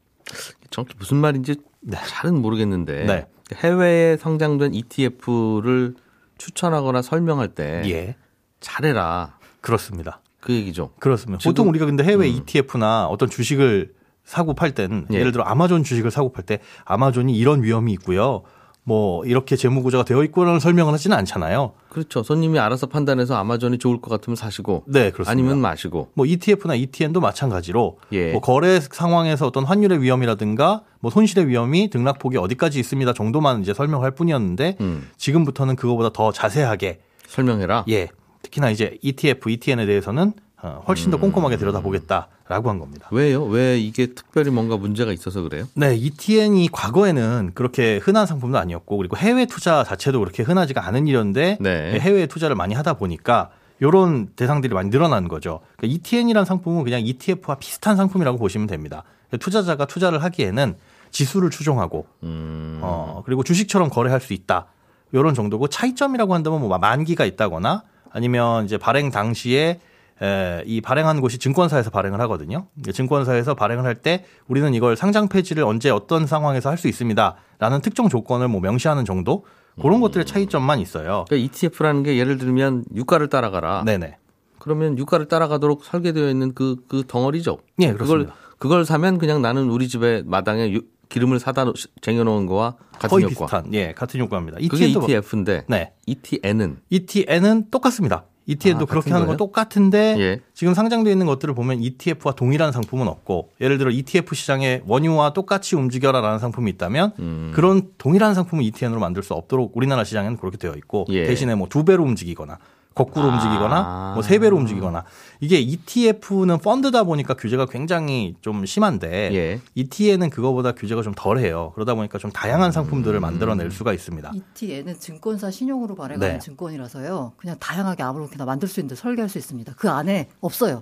정확히 0.69 0.95
무슨 0.97 1.17
말인지 1.17 1.55
잘은 1.93 2.41
모르겠는데 2.41 3.05
네. 3.05 3.25
해외에 3.55 4.17
상장된 4.17 4.73
ETF를 4.73 5.95
추천하거나 6.37 7.01
설명할 7.01 7.49
때 7.49 7.81
예, 7.85 8.15
잘해라 8.59 9.37
그렇습니다. 9.61 10.21
그 10.39 10.53
얘기죠. 10.53 10.91
그렇습니다. 10.99 11.39
지금- 11.39 11.49
보통 11.51 11.69
우리가 11.69 11.85
근데 11.85 12.03
해외 12.03 12.27
음. 12.29 12.35
ETF나 12.45 13.07
어떤 13.07 13.29
주식을 13.29 13.93
사고 14.23 14.53
팔 14.53 14.73
때는 14.73 15.07
예. 15.11 15.19
예를 15.19 15.31
들어 15.31 15.43
아마존 15.43 15.83
주식을 15.83 16.11
사고 16.11 16.31
팔 16.31 16.43
때 16.45 16.59
아마존이 16.85 17.35
이런 17.37 17.63
위험이 17.63 17.93
있고요. 17.93 18.43
뭐 18.87 19.25
이렇게 19.25 19.57
재무 19.57 19.83
구조가 19.83 20.05
되어 20.05 20.23
있고라는 20.23 20.61
설명을 20.61 20.93
하지는 20.93 21.17
않잖아요. 21.17 21.73
그렇죠. 21.89 22.23
손님이 22.23 22.57
알아서 22.57 22.87
판단해서 22.87 23.35
아마존이 23.35 23.79
좋을 23.79 23.99
것 23.99 24.09
같으면 24.09 24.37
사시고 24.37 24.85
네, 24.87 25.11
그렇습니다. 25.11 25.29
아니면 25.29 25.59
마시고. 25.59 26.11
뭐 26.13 26.25
ETF나 26.25 26.73
ETN도 26.75 27.19
마찬가지로 27.19 27.99
예. 28.13 28.31
뭐 28.31 28.39
거래 28.39 28.79
상황에서 28.79 29.45
어떤 29.45 29.65
환율의 29.65 30.01
위험이라든가 30.01 30.83
뭐 31.01 31.11
손실의 31.11 31.49
위험이 31.49 31.89
등락폭이 31.89 32.37
어디까지 32.37 32.79
있습니다 32.79 33.11
정도만 33.11 33.59
이제 33.59 33.73
설명할 33.73 34.11
뿐이었는데 34.11 34.77
음, 34.79 35.09
지금부터는 35.17 35.75
그거보다 35.75 36.11
더 36.13 36.31
자세하게 36.31 37.01
설명해라. 37.27 37.83
예 37.89 38.07
특히나 38.41 38.69
이제 38.69 38.97
ETF, 39.01 39.51
ETN에 39.51 39.85
대해서는 39.85 40.29
어, 40.29 40.46
훨씬 40.63 41.11
더 41.11 41.17
꼼꼼하게 41.17 41.57
들여다보겠다라고 41.57 42.69
한 42.69 42.79
겁니다. 42.79 43.07
왜요? 43.11 43.43
왜 43.43 43.77
이게 43.77 44.07
특별히 44.07 44.49
뭔가 44.49 44.75
문제가 44.77 45.11
있어서 45.11 45.41
그래요? 45.41 45.65
네, 45.75 45.95
ETN이 45.95 46.69
과거에는 46.71 47.51
그렇게 47.53 47.97
흔한 47.97 48.25
상품도 48.25 48.57
아니었고 48.57 48.97
그리고 48.97 49.17
해외 49.17 49.45
투자 49.45 49.83
자체도 49.83 50.19
그렇게 50.19 50.43
흔하지가 50.43 50.85
않은 50.87 51.07
일이었는데 51.07 51.57
네. 51.61 51.99
해외 51.99 52.25
투자를 52.25 52.55
많이 52.55 52.73
하다 52.73 52.95
보니까 52.95 53.51
이런 53.79 54.29
대상들이 54.35 54.73
많이 54.73 54.89
늘어난 54.89 55.27
거죠. 55.27 55.59
그러니까 55.77 55.95
ETN이란 55.95 56.45
상품은 56.45 56.83
그냥 56.83 57.01
ETF와 57.01 57.57
비슷한 57.59 57.95
상품이라고 57.95 58.39
보시면 58.39 58.65
됩니다. 58.65 59.03
투자자가 59.39 59.85
투자를 59.85 60.23
하기에는 60.23 60.75
지수를 61.11 61.51
추종하고 61.51 62.07
음, 62.23 62.79
어, 62.81 63.21
그리고 63.25 63.43
주식처럼 63.43 63.89
거래할 63.89 64.19
수 64.19 64.33
있다. 64.33 64.65
이런 65.11 65.33
정도고 65.33 65.67
차이점이라고 65.67 66.33
한다면 66.33 66.59
뭐 66.61 66.75
만기가 66.77 67.25
있다거나 67.25 67.83
아니면 68.11 68.65
이제 68.65 68.77
발행 68.77 69.11
당시에 69.11 69.79
에, 70.21 70.63
이 70.65 70.81
발행한 70.81 71.21
곳이 71.21 71.37
증권사에서 71.37 71.89
발행을 71.91 72.19
하거든요. 72.21 72.67
증권사에서 72.91 73.53
발행을 73.53 73.83
할 73.85 73.95
때 73.95 74.25
우리는 74.47 74.73
이걸 74.73 74.95
상장 74.95 75.27
폐지를 75.27 75.63
언제 75.63 75.89
어떤 75.89 76.25
상황에서 76.27 76.69
할 76.69 76.77
수 76.77 76.87
있습니다라는 76.87 77.81
특정 77.81 78.09
조건을 78.09 78.47
뭐 78.47 78.61
명시하는 78.61 79.05
정도 79.05 79.45
그런 79.81 79.99
것들의 80.01 80.25
차이점만 80.25 80.79
있어요. 80.79 81.25
그러니까 81.27 81.35
ETF라는 81.45 82.03
게 82.03 82.17
예를 82.17 82.37
들면 82.37 82.85
유가를 82.95 83.27
따라가라. 83.29 83.83
네네. 83.85 84.17
그러면 84.59 84.97
유가를 84.97 85.27
따라가도록 85.27 85.83
설계되어 85.85 86.29
있는 86.29 86.53
그, 86.53 86.77
그 86.87 87.03
덩어리죠. 87.07 87.59
예, 87.79 87.91
그걸 87.91 87.97
그렇습니다. 88.07 88.33
그걸 88.57 88.85
사면 88.85 89.17
그냥 89.19 89.41
나는 89.41 89.69
우리 89.69 89.87
집에 89.87 90.23
마당에 90.25 90.71
유- 90.73 90.81
기름을 91.09 91.39
사다 91.39 91.63
놓- 91.65 91.75
쟁여놓은 92.01 92.47
거와 92.47 92.75
같은 92.93 93.09
거의 93.09 93.23
효과. 93.25 93.45
비슷한 93.45 93.73
예 93.73 93.93
같은 93.93 94.19
효과입니다. 94.19 94.57
그게 94.69 94.87
ETN도 94.87 95.03
ETF인데 95.05 95.65
네. 95.67 95.93
ETN은 96.07 96.77
ETN은 96.89 97.69
똑같습니다. 97.71 98.25
ETN도 98.47 98.83
아, 98.83 98.85
그렇게 98.85 99.11
하는 99.11 99.27
건 99.27 99.35
거예요? 99.35 99.37
똑같은데 99.37 100.15
예. 100.17 100.39
지금 100.53 100.73
상장되어 100.73 101.11
있는 101.11 101.25
것들을 101.25 101.53
보면 101.53 101.81
ETF와 101.81 102.33
동일한 102.35 102.71
상품은 102.71 103.07
없고 103.07 103.51
예를 103.61 103.77
들어 103.77 103.91
ETF 103.91 104.33
시장에 104.35 104.81
원유와 104.87 105.33
똑같이 105.33 105.75
움직여라라는 105.75 106.39
상품이 106.39 106.71
있다면 106.71 107.11
음. 107.19 107.51
그런 107.53 107.89
동일한 107.97 108.33
상품을 108.33 108.63
ETN으로 108.63 108.99
만들 108.99 109.21
수 109.21 109.33
없도록 109.33 109.75
우리나라 109.75 110.03
시장에는 110.03 110.37
그렇게 110.37 110.57
되어 110.57 110.73
있고 110.75 111.05
예. 111.09 111.25
대신에 111.25 111.53
뭐 111.55 111.67
두 111.67 111.83
배로 111.83 112.03
움직이거나 112.03 112.57
거꾸로 112.97 113.29
아. 113.29 113.33
움직이거나 113.33 114.11
뭐 114.15 114.23
세 114.23 114.39
배로 114.39 114.57
움직이거나 114.57 115.03
이게 115.39 115.59
ETF는 115.59 116.57
펀드다 116.57 117.03
보니까 117.03 117.35
규제가 117.35 117.67
굉장히 117.67 118.35
좀 118.41 118.65
심한데 118.65 119.29
예. 119.33 119.61
ETN은 119.75 120.29
그거보다 120.31 120.71
규제가 120.73 121.03
좀 121.03 121.13
덜해요. 121.15 121.71
그러다 121.75 121.93
보니까 121.93 122.17
좀 122.17 122.31
다양한 122.31 122.71
상품들을 122.71 123.19
만들어낼 123.19 123.69
수가 123.71 123.93
있습니다. 123.93 124.31
ETN은 124.33 124.99
증권사 124.99 125.51
신용으로 125.51 125.95
발행하는 125.95 126.33
네. 126.33 126.39
증권이라서요. 126.39 127.33
그냥 127.37 127.55
다양하게 127.59 128.03
아무렇게나 128.03 128.45
만들 128.45 128.67
수 128.67 128.79
있는데 128.79 128.95
설계할 128.95 129.29
수 129.29 129.37
있습니다. 129.37 129.73
그 129.77 129.89
안에 129.89 130.27
없어요. 130.41 130.81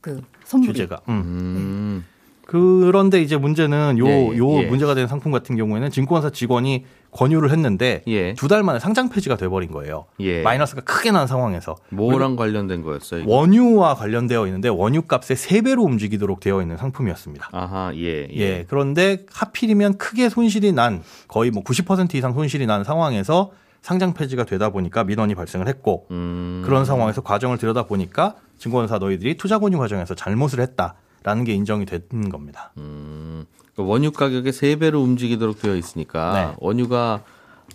그 0.00 0.22
선물이. 0.44 0.72
규제가. 0.72 1.00
음. 1.08 1.14
음, 1.14 2.04
그런데 2.46 3.22
이제 3.22 3.36
문제는 3.36 3.98
요, 3.98 4.06
예, 4.06 4.30
예, 4.32 4.36
요 4.38 4.62
예. 4.62 4.66
문제가 4.66 4.94
된 4.94 5.06
상품 5.06 5.30
같은 5.32 5.56
경우에는 5.56 5.90
증권사 5.90 6.30
직원이 6.30 6.84
권유를 7.12 7.50
했는데 7.50 8.02
예. 8.06 8.34
두달 8.34 8.62
만에 8.62 8.78
상장 8.78 9.08
폐지가 9.08 9.36
돼버린 9.36 9.70
거예요. 9.70 10.06
예. 10.20 10.42
마이너스가 10.42 10.80
크게 10.82 11.10
난 11.10 11.26
상황에서. 11.26 11.76
뭐랑 11.90 12.36
관련된 12.36 12.82
거였어요? 12.82 13.22
이거? 13.22 13.30
원유와 13.32 13.94
관련되어 13.94 14.46
있는데 14.46 14.68
원유 14.68 15.02
값의 15.02 15.36
세배로 15.36 15.82
움직이도록 15.82 16.40
되어 16.40 16.60
있는 16.62 16.76
상품이었습니다. 16.76 17.50
아하, 17.52 17.92
예, 17.94 18.28
예. 18.32 18.36
예. 18.36 18.64
그런데 18.68 19.24
하필이면 19.30 19.98
크게 19.98 20.28
손실이 20.28 20.72
난 20.72 21.02
거의 21.28 21.50
뭐 21.50 21.62
90% 21.62 22.14
이상 22.14 22.32
손실이 22.32 22.66
난 22.66 22.82
상황에서 22.82 23.52
상장 23.82 24.14
폐지가 24.14 24.44
되다 24.44 24.70
보니까 24.70 25.04
민원이 25.04 25.34
발생을 25.34 25.68
했고 25.68 26.06
음, 26.12 26.62
그런 26.64 26.84
상황에서 26.84 27.20
과정을 27.20 27.58
들여다 27.58 27.84
보니까 27.86 28.36
증권사 28.56 28.98
너희들이 28.98 29.36
투자 29.36 29.58
권유 29.58 29.76
과정에서 29.76 30.14
잘못을 30.14 30.60
했다라는 30.60 31.44
게 31.44 31.52
인정이 31.52 31.84
된 31.84 32.28
겁니다. 32.30 32.72
음, 32.78 33.31
그 33.31 33.31
원유 33.76 34.12
가격의 34.12 34.52
세배로 34.52 35.00
움직이도록 35.00 35.60
되어 35.60 35.76
있으니까 35.76 36.32
네. 36.32 36.56
원유가 36.58 37.24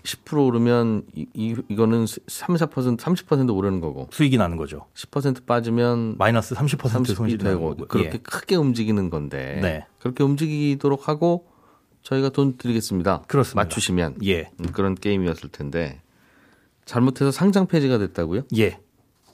10% 0.03 0.45
오르면 0.45 1.03
이, 1.15 1.25
이, 1.33 1.55
이거는 1.69 2.05
3, 2.05 2.55
4%, 2.55 2.97
30% 2.97 3.55
오르는 3.55 3.81
거고 3.81 4.07
수익이 4.11 4.37
나는 4.37 4.57
거죠. 4.57 4.85
10% 4.93 5.45
빠지면 5.45 6.15
마이너스 6.17 6.55
30% 6.55 6.77
30이 6.77 7.15
손실이 7.15 7.43
되고 7.43 7.69
거고요. 7.69 7.87
그렇게 7.87 8.11
예. 8.13 8.17
크게 8.17 8.55
움직이는 8.55 9.09
건데 9.09 9.59
네. 9.61 9.85
그렇게 9.99 10.23
움직이도록 10.23 11.07
하고 11.07 11.47
저희가 12.03 12.29
돈 12.29 12.57
드리겠습니다. 12.57 13.23
그렇습니다. 13.27 13.63
맞추시면 13.63 14.17
예. 14.25 14.51
음, 14.59 14.67
그런 14.71 14.95
게임이었을 14.95 15.49
텐데 15.49 16.01
잘못해서 16.85 17.31
상장 17.31 17.67
폐지가 17.67 17.97
됐다고요? 17.97 18.43
예. 18.57 18.79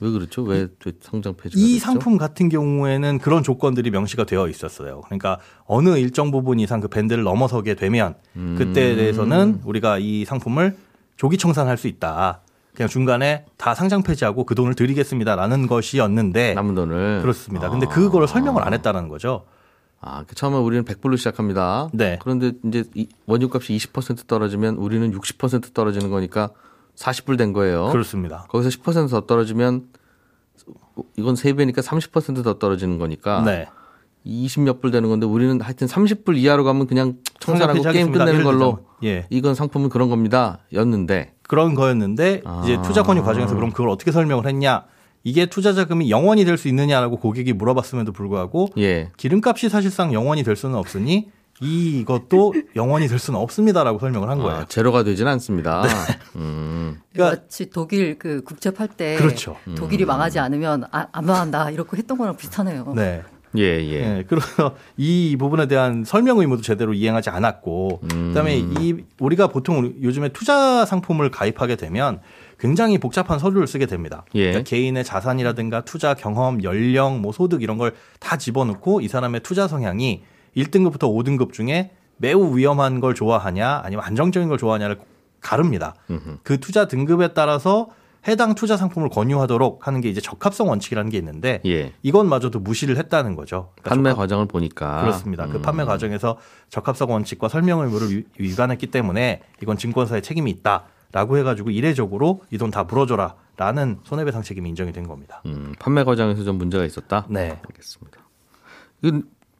왜 0.00 0.10
그렇죠? 0.10 0.42
왜, 0.42 0.66
왜 0.84 0.92
상장 1.00 1.34
폐지가 1.34 1.60
이 1.60 1.74
됐죠? 1.74 1.84
상품 1.84 2.18
같은 2.18 2.48
경우에는 2.48 3.18
그런 3.18 3.42
조건들이 3.42 3.90
명시가 3.90 4.24
되어 4.24 4.48
있었어요. 4.48 5.02
그러니까 5.02 5.38
어느 5.66 5.96
일정 5.98 6.30
부분 6.30 6.60
이상 6.60 6.80
그 6.80 6.88
밴드를 6.88 7.22
넘어서게 7.22 7.74
되면 7.74 8.14
음. 8.36 8.56
그때에 8.58 8.96
대해서는 8.96 9.60
우리가 9.64 9.98
이 9.98 10.24
상품을 10.24 10.76
조기 11.16 11.38
청산할 11.38 11.76
수 11.76 11.86
있다. 11.86 12.40
그냥 12.74 12.88
중간에 12.88 13.44
다 13.56 13.74
상장 13.74 14.02
폐지하고 14.02 14.44
그 14.44 14.54
돈을 14.56 14.74
드리겠습니다라는 14.74 15.68
것이었는데 15.68 16.54
남은 16.54 16.74
돈을 16.74 17.20
그렇습니다. 17.22 17.70
근데 17.70 17.86
그거를 17.86 18.26
설명을 18.26 18.66
안 18.66 18.74
했다는 18.74 19.08
거죠. 19.08 19.44
아, 20.00 20.24
그 20.26 20.34
처음에 20.34 20.58
우리는 20.58 20.84
100불로 20.84 21.16
시작합니다. 21.16 21.88
네. 21.94 22.18
그런데 22.20 22.52
이제 22.64 22.84
이 22.94 23.08
원유값이 23.26 23.74
20% 23.76 24.26
떨어지면 24.26 24.74
우리는 24.74 25.10
60% 25.18 25.72
떨어지는 25.72 26.10
거니까 26.10 26.50
40불 26.96 27.38
된 27.38 27.52
거예요. 27.52 27.88
그렇습니다. 27.90 28.46
거기서 28.48 28.70
10%더 28.70 29.26
떨어지면 29.26 29.88
이건 31.16 31.34
3배니까 31.34 31.82
30%더 31.82 32.58
떨어지는 32.58 32.98
거니까 32.98 33.42
네. 33.44 33.66
20몇 34.26 34.80
불 34.80 34.90
되는 34.90 35.08
건데 35.08 35.26
우리는 35.26 35.60
하여튼 35.60 35.86
30불 35.86 36.36
이하로 36.38 36.64
가면 36.64 36.86
그냥 36.86 37.16
청산하고 37.40 37.82
게임. 37.82 38.10
끝내는 38.12 38.42
걸로. 38.42 38.86
예. 39.04 39.26
이건 39.28 39.54
상품은 39.54 39.90
그런 39.90 40.08
겁니다. 40.08 40.60
였는데 40.72 41.34
그런 41.42 41.74
거였는데 41.74 42.42
이제 42.62 42.76
아. 42.76 42.82
투자 42.82 43.02
권유 43.02 43.22
과정에서 43.22 43.54
그럼 43.54 43.70
그걸 43.70 43.90
어떻게 43.90 44.12
설명을 44.12 44.46
했냐? 44.46 44.84
이게 45.24 45.46
투자 45.46 45.72
자금이 45.72 46.10
영원이 46.10 46.44
될수 46.44 46.68
있느냐라고 46.68 47.16
고객이 47.16 47.52
물어봤음에도 47.54 48.12
불구하고 48.12 48.68
예. 48.78 49.10
기름값이 49.16 49.68
사실상 49.68 50.12
영원이 50.12 50.42
될 50.42 50.56
수는 50.56 50.76
없으니 50.76 51.30
이것도 51.60 52.54
영원히 52.76 53.08
될 53.08 53.18
수는 53.18 53.38
없습니다라고 53.40 53.98
설명을 53.98 54.28
한 54.28 54.38
거예요. 54.38 54.60
아, 54.60 54.64
제로가 54.66 55.04
되진 55.04 55.26
않습니다. 55.28 55.82
네. 55.82 55.88
음. 56.36 57.00
그러니까 57.12 57.42
마치 57.42 57.70
독일 57.70 58.18
그 58.18 58.42
국제 58.44 58.70
팔 58.70 58.88
때 58.88 59.16
그렇죠. 59.16 59.56
독일이 59.76 60.04
망하지 60.04 60.38
않으면 60.38 60.84
아, 60.90 61.06
안 61.12 61.24
망한다 61.26 61.70
이렇게 61.70 61.96
했던 61.96 62.18
거랑 62.18 62.36
비슷하네요. 62.36 62.92
네. 62.94 63.22
예, 63.56 63.62
예. 63.62 64.18
예. 64.18 64.24
그래서 64.26 64.74
이 64.96 65.36
부분에 65.38 65.66
대한 65.68 66.02
설명 66.04 66.38
의무도 66.40 66.60
제대로 66.62 66.92
이행하지 66.92 67.30
않았고 67.30 68.00
음. 68.02 68.28
그다음에 68.28 68.58
이 68.58 68.96
우리가 69.20 69.46
보통 69.46 69.94
요즘에 70.02 70.30
투자 70.30 70.84
상품을 70.84 71.30
가입하게 71.30 71.76
되면 71.76 72.20
굉장히 72.58 72.98
복잡한 72.98 73.38
서류를 73.38 73.68
쓰게 73.68 73.86
됩니다. 73.86 74.24
예. 74.34 74.46
그러니까 74.46 74.68
개인의 74.68 75.04
자산이라든가 75.04 75.82
투자 75.82 76.14
경험, 76.14 76.64
연령, 76.64 77.22
뭐 77.22 77.30
소득 77.32 77.62
이런 77.62 77.78
걸 77.78 77.94
다 78.18 78.36
집어넣고 78.36 79.00
이 79.02 79.08
사람의 79.08 79.42
투자 79.42 79.68
성향이 79.68 80.22
1등급부터 80.56 81.00
5등급 81.00 81.52
중에 81.52 81.90
매우 82.16 82.56
위험한 82.56 83.00
걸 83.00 83.14
좋아하냐 83.14 83.82
아니면 83.84 84.04
안정적인 84.04 84.48
걸 84.48 84.58
좋아하냐를 84.58 84.98
가릅니다. 85.40 85.94
음흠. 86.10 86.38
그 86.42 86.58
투자 86.60 86.86
등급에 86.86 87.28
따라서 87.34 87.88
해당 88.26 88.54
투자 88.54 88.78
상품을 88.78 89.10
권유하도록 89.10 89.86
하는 89.86 90.00
게 90.00 90.08
이제 90.08 90.20
적합성 90.22 90.68
원칙이라는 90.70 91.10
게 91.10 91.18
있는데 91.18 91.60
예. 91.66 91.92
이것마저도 92.02 92.58
무시를 92.60 92.96
했다는 92.96 93.34
거죠. 93.36 93.72
그러니까 93.74 93.90
판매 93.90 94.10
적합- 94.10 94.16
과정을 94.16 94.46
보니까 94.46 95.02
그렇습니다. 95.02 95.46
그 95.46 95.56
음. 95.58 95.62
판매 95.62 95.84
과정에서 95.84 96.38
적합성 96.70 97.10
원칙과 97.10 97.48
설명 97.48 97.80
의무를 97.80 98.10
위- 98.16 98.24
위반했기 98.38 98.86
때문에 98.86 99.42
이건 99.62 99.76
증권사의 99.76 100.22
책임이 100.22 100.50
있다라고 100.52 101.36
해가지고 101.36 101.68
이례적으로 101.70 102.40
이 102.50 102.56
돈 102.56 102.70
다 102.70 102.84
물어줘라라는 102.84 103.98
손해배상 104.04 104.40
책임이 104.40 104.70
인정이 104.70 104.92
된 104.92 105.06
겁니다. 105.06 105.42
음, 105.44 105.74
판매 105.78 106.02
과정에서 106.04 106.44
좀 106.44 106.56
문제가 106.56 106.86
있었다. 106.86 107.26
네. 107.28 107.58
알겠습니다. 107.68 108.20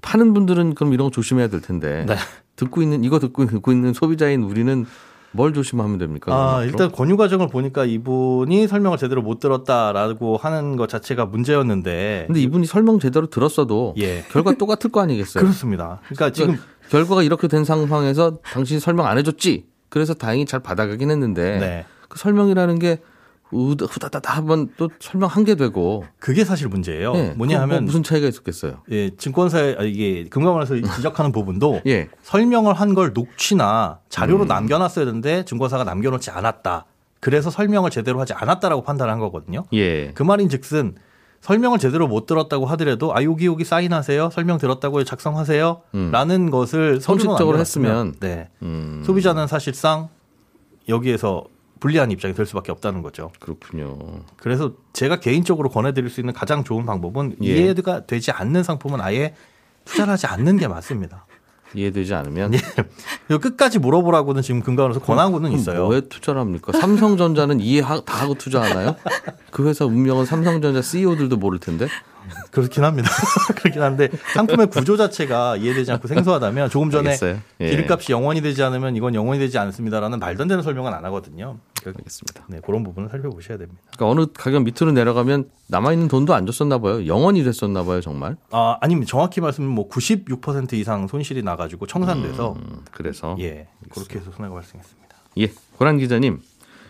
파는 0.04 0.34
분들은 0.34 0.74
그럼 0.74 0.92
이런 0.92 1.06
거 1.06 1.10
조심해야 1.10 1.48
될 1.48 1.60
텐데 1.60 2.04
네. 2.06 2.16
듣고 2.56 2.82
있는 2.82 3.02
이거 3.02 3.18
듣고 3.18 3.46
듣고 3.46 3.72
있는 3.72 3.92
소비자인 3.92 4.42
우리는 4.42 4.86
뭘 5.32 5.52
조심하면 5.52 5.98
됩니까? 5.98 6.32
아? 6.32 6.62
일단 6.62 6.92
권유 6.92 7.16
과정을 7.16 7.48
보니까 7.48 7.84
이분이 7.84 8.68
설명을 8.68 8.98
제대로 8.98 9.20
못 9.20 9.40
들었다라고 9.40 10.36
하는 10.36 10.76
것 10.76 10.88
자체가 10.88 11.26
문제였는데. 11.26 12.24
근데 12.28 12.40
이분이 12.40 12.66
설명 12.66 13.00
제대로 13.00 13.26
들었어도 13.26 13.94
예. 13.98 14.22
결과 14.30 14.52
똑같을 14.52 14.92
거 14.92 15.00
아니겠어요? 15.00 15.42
그렇습니다. 15.42 16.00
그러니까 16.04 16.30
지금 16.30 16.56
결과가 16.88 17.24
이렇게 17.24 17.48
된 17.48 17.64
상황에서 17.64 18.38
당신이 18.44 18.78
설명 18.78 19.06
안 19.06 19.18
해줬지. 19.18 19.66
그래서 19.88 20.14
다행히 20.14 20.46
잘 20.46 20.60
받아가긴 20.60 21.10
했는데 21.10 21.58
네. 21.58 21.86
그 22.08 22.18
설명이라는 22.18 22.78
게 22.78 23.00
후다다다 23.54 24.32
한번 24.36 24.68
또 24.76 24.88
설명 25.00 25.28
한개 25.30 25.54
되고 25.54 26.04
그게 26.18 26.44
사실 26.44 26.68
문제예요. 26.68 27.12
예, 27.14 27.34
뭐냐 27.36 27.56
뭐 27.56 27.62
하면 27.62 27.84
무슨 27.84 28.02
차이가 28.02 28.26
있었겠어요? 28.28 28.82
예, 28.90 29.10
증권사에 29.16 29.76
아, 29.78 29.82
이게 29.82 30.24
금감원에서 30.28 30.74
지적하는 30.96 31.32
부분도 31.32 31.82
예. 31.86 32.08
설명을 32.22 32.74
한 32.74 32.94
걸 32.94 33.12
녹취나 33.12 33.98
자료로 34.08 34.44
음. 34.44 34.48
남겨놨어야 34.48 35.04
되는데 35.04 35.44
증권사가 35.44 35.82
남겨놓지 35.84 36.30
않았다. 36.30 36.86
그래서 37.18 37.50
설명을 37.50 37.90
제대로 37.90 38.20
하지 38.20 38.32
않았다라고 38.34 38.82
판단한 38.82 39.18
거거든요. 39.18 39.64
예. 39.72 40.10
그 40.12 40.22
말인즉슨 40.22 40.94
설명을 41.40 41.78
제대로 41.78 42.06
못 42.06 42.26
들었다고 42.26 42.66
하더라도 42.66 43.14
아 43.16 43.22
여기 43.24 43.46
여기 43.46 43.64
사인하세요. 43.64 44.30
설명 44.30 44.58
들었다고요. 44.58 45.04
작성하세요. 45.04 45.82
음. 45.94 46.10
라는 46.12 46.50
것을 46.50 47.00
남겨놨으면 47.00 47.58
했으면 47.58 48.14
네. 48.20 48.48
음, 48.62 49.02
소비자는 49.04 49.46
사실상 49.46 50.08
여기에서 50.88 51.44
불리한 51.84 52.10
입장이 52.10 52.32
될 52.32 52.46
수밖에 52.46 52.72
없다는 52.72 53.02
거죠. 53.02 53.30
그렇군요. 53.40 53.98
그래서 54.38 54.72
제가 54.94 55.20
개인적으로 55.20 55.68
권해드릴 55.68 56.08
수 56.08 56.20
있는 56.20 56.32
가장 56.32 56.64
좋은 56.64 56.86
방법은 56.86 57.36
예. 57.42 57.46
이해가 57.46 58.06
되지 58.06 58.30
않는 58.30 58.62
상품은 58.62 59.02
아예 59.02 59.34
투자를 59.84 60.14
하지 60.14 60.26
않는 60.26 60.56
게 60.56 60.66
맞습니다. 60.66 61.26
이해되지 61.76 62.14
않으면 62.14 62.54
예. 62.54 63.36
끝까지 63.36 63.80
물어보라고는 63.80 64.40
지금 64.40 64.62
금감원에서 64.62 65.00
권하고는 65.00 65.52
있어요. 65.52 65.84
뭐에 65.84 66.00
투자를 66.08 66.40
합니까? 66.40 66.72
삼성전자는 66.72 67.60
이해 67.60 67.82
다 67.82 68.02
하고 68.06 68.32
투자하나요? 68.32 68.96
그 69.50 69.68
회사 69.68 69.84
운명은 69.84 70.24
삼성전자 70.24 70.80
CEO들도 70.80 71.36
모를 71.36 71.58
텐데. 71.58 71.86
그렇긴 72.50 72.84
합니다. 72.84 73.10
그렇긴 73.56 73.82
한데 73.82 74.08
상품의 74.32 74.68
구조 74.68 74.96
자체가 74.96 75.56
이해되지 75.56 75.92
않고 75.92 76.08
생소하다면 76.08 76.70
조금 76.70 76.90
전에. 76.90 77.18
예. 77.60 77.70
기름값이 77.70 78.12
영원히 78.12 78.40
되지 78.40 78.62
않으면 78.62 78.96
이건 78.96 79.14
영원히 79.14 79.38
되지 79.38 79.58
않습니다라는 79.58 80.18
말도 80.18 80.42
안 80.44 80.48
되는 80.48 80.62
설명은 80.62 80.94
안 80.94 81.04
하거든요. 81.04 81.58
그- 81.92 81.98
알겠습니다. 81.98 82.44
네, 82.48 82.60
그런 82.64 82.82
부분을 82.82 83.08
살펴보셔야 83.10 83.58
됩니다. 83.58 83.80
그러니까 83.96 84.08
어느 84.10 84.26
가격 84.32 84.62
밑으로 84.64 84.92
내려가면 84.92 85.50
남아 85.68 85.92
있는 85.92 86.08
돈도 86.08 86.34
안 86.34 86.46
줬었나 86.46 86.78
봐요. 86.78 87.06
영원히 87.06 87.42
됐었나 87.44 87.84
봐요, 87.84 88.00
정말. 88.00 88.36
아, 88.50 88.76
아니면 88.80 89.06
정확히 89.06 89.40
말씀은 89.40 89.74
뭐96% 89.76 90.74
이상 90.74 91.06
손실이 91.06 91.42
나 91.42 91.56
가지고 91.56 91.86
청산돼서 91.86 92.52
음, 92.54 92.80
그래서 92.90 93.36
예 93.40 93.68
그렇게 93.90 94.18
해서 94.18 94.30
손해가 94.32 94.54
발생했습니다. 94.54 95.16
예, 95.38 95.52
고란 95.76 95.98
기자님. 95.98 96.40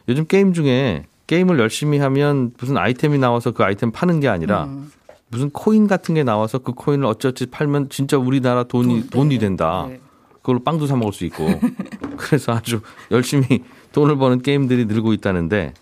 요즘 0.09 0.27
게임 0.27 0.53
중에 0.53 1.07
게임을 1.27 1.59
열심히 1.59 1.99
하면 1.99 2.53
무슨 2.59 2.77
아이템이 2.77 3.19
나와서 3.19 3.53
그 3.53 3.63
아이템 3.65 3.91
파는 3.91 4.21
게 4.21 4.29
아니라 4.29 4.65
음. 4.65 4.93
무슨 5.29 5.51
코인 5.51 5.87
같은 5.87 6.15
게 6.15 6.23
나와서 6.23 6.59
그 6.59 6.73
코인을 6.73 7.07
어찌어찌 7.07 7.47
팔면 7.47 7.89
진짜 7.89 8.19
우리나라 8.19 8.65
돈이 8.65 8.87
돈, 8.89 9.01
네. 9.01 9.09
돈이 9.11 9.39
된다. 9.39 9.87
네. 9.89 10.01
그걸로 10.35 10.63
빵도 10.63 10.87
사 10.87 10.95
먹을 10.95 11.13
수 11.15 11.25
있고. 11.25 11.47
그래서 12.19 12.53
아주 12.53 12.83
열심히 13.11 13.65
돈을 13.95 14.17
버는 14.19 14.43
게임들이 14.43 14.85
늘고 14.87 15.13
있다는데 15.15 15.73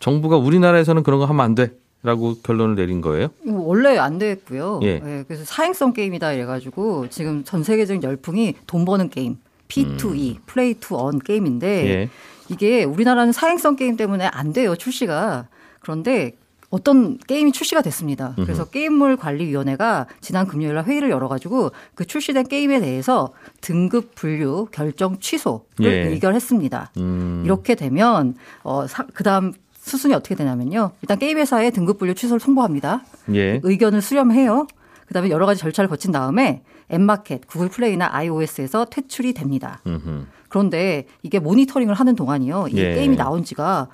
정부가 0.00 0.36
우리나라에서는 0.36 1.02
그런 1.02 1.20
거 1.20 1.26
하면 1.26 1.44
안 1.44 1.54
돼 1.54 1.72
라고 2.02 2.36
결론을 2.44 2.76
내린 2.76 3.00
거예요. 3.00 3.28
이거 3.44 3.58
원래 3.58 3.98
안 3.98 4.18
됐고요. 4.18 4.78
예. 4.84 5.00
예, 5.04 5.24
그래서 5.26 5.44
사행성 5.44 5.92
게임이다 5.92 6.32
이래가지고 6.32 7.08
지금 7.10 7.42
전 7.44 7.64
세계적인 7.64 8.04
열풍이 8.04 8.54
돈 8.68 8.84
버는 8.84 9.10
게임, 9.10 9.36
P2E, 9.66 10.38
play 10.46 10.74
to 10.74 10.89
earn 10.89 11.18
게임인데 11.18 11.82
음. 11.82 11.86
예. 11.88 12.08
이게 12.48 12.84
우리나라는 12.84 13.32
사행성 13.32 13.74
게임 13.76 13.96
때문에 13.96 14.26
안 14.26 14.52
돼요 14.52 14.76
출시가. 14.76 15.48
그런데 15.80 16.32
어떤 16.70 17.16
게임이 17.18 17.52
출시가 17.52 17.80
됐습니다. 17.82 18.34
그래서 18.36 18.66
게임물 18.66 19.16
관리위원회가 19.16 20.06
지난 20.20 20.46
금요일 20.46 20.74
날 20.74 20.84
회의를 20.84 21.10
열어가지고 21.10 21.70
그 21.94 22.04
출시된 22.04 22.46
게임에 22.46 22.80
대해서 22.80 23.32
등급 23.62 24.14
분류 24.14 24.66
결정 24.70 25.18
취소를 25.18 25.64
예. 25.80 26.08
의결했습니다. 26.08 26.92
음. 26.98 27.42
이렇게 27.44 27.74
되면 27.74 28.34
어 28.64 28.84
그다음 29.14 29.54
수순이 29.72 30.12
어떻게 30.12 30.34
되냐면요. 30.34 30.90
일단 31.00 31.18
게임 31.18 31.38
회사에 31.38 31.70
등급 31.70 31.98
분류 31.98 32.14
취소를 32.14 32.40
통보합니다. 32.40 33.02
예. 33.34 33.60
의견을 33.62 34.02
수렴해요. 34.02 34.66
그다음에 35.06 35.30
여러 35.30 35.46
가지 35.46 35.60
절차를 35.60 35.88
거친 35.88 36.12
다음에 36.12 36.62
앱마켓, 36.92 37.46
구글 37.46 37.70
플레이나 37.70 38.10
iOS에서 38.12 38.84
퇴출이 38.84 39.32
됩니다. 39.32 39.80
음흠. 39.86 40.26
그런데 40.48 41.06
이게 41.22 41.38
모니터링을 41.38 41.94
하는 41.94 42.14
동안이요. 42.14 42.68
이 42.70 42.76
예. 42.76 42.94
게임이 42.94 43.16
나온 43.16 43.44
지가 43.44 43.88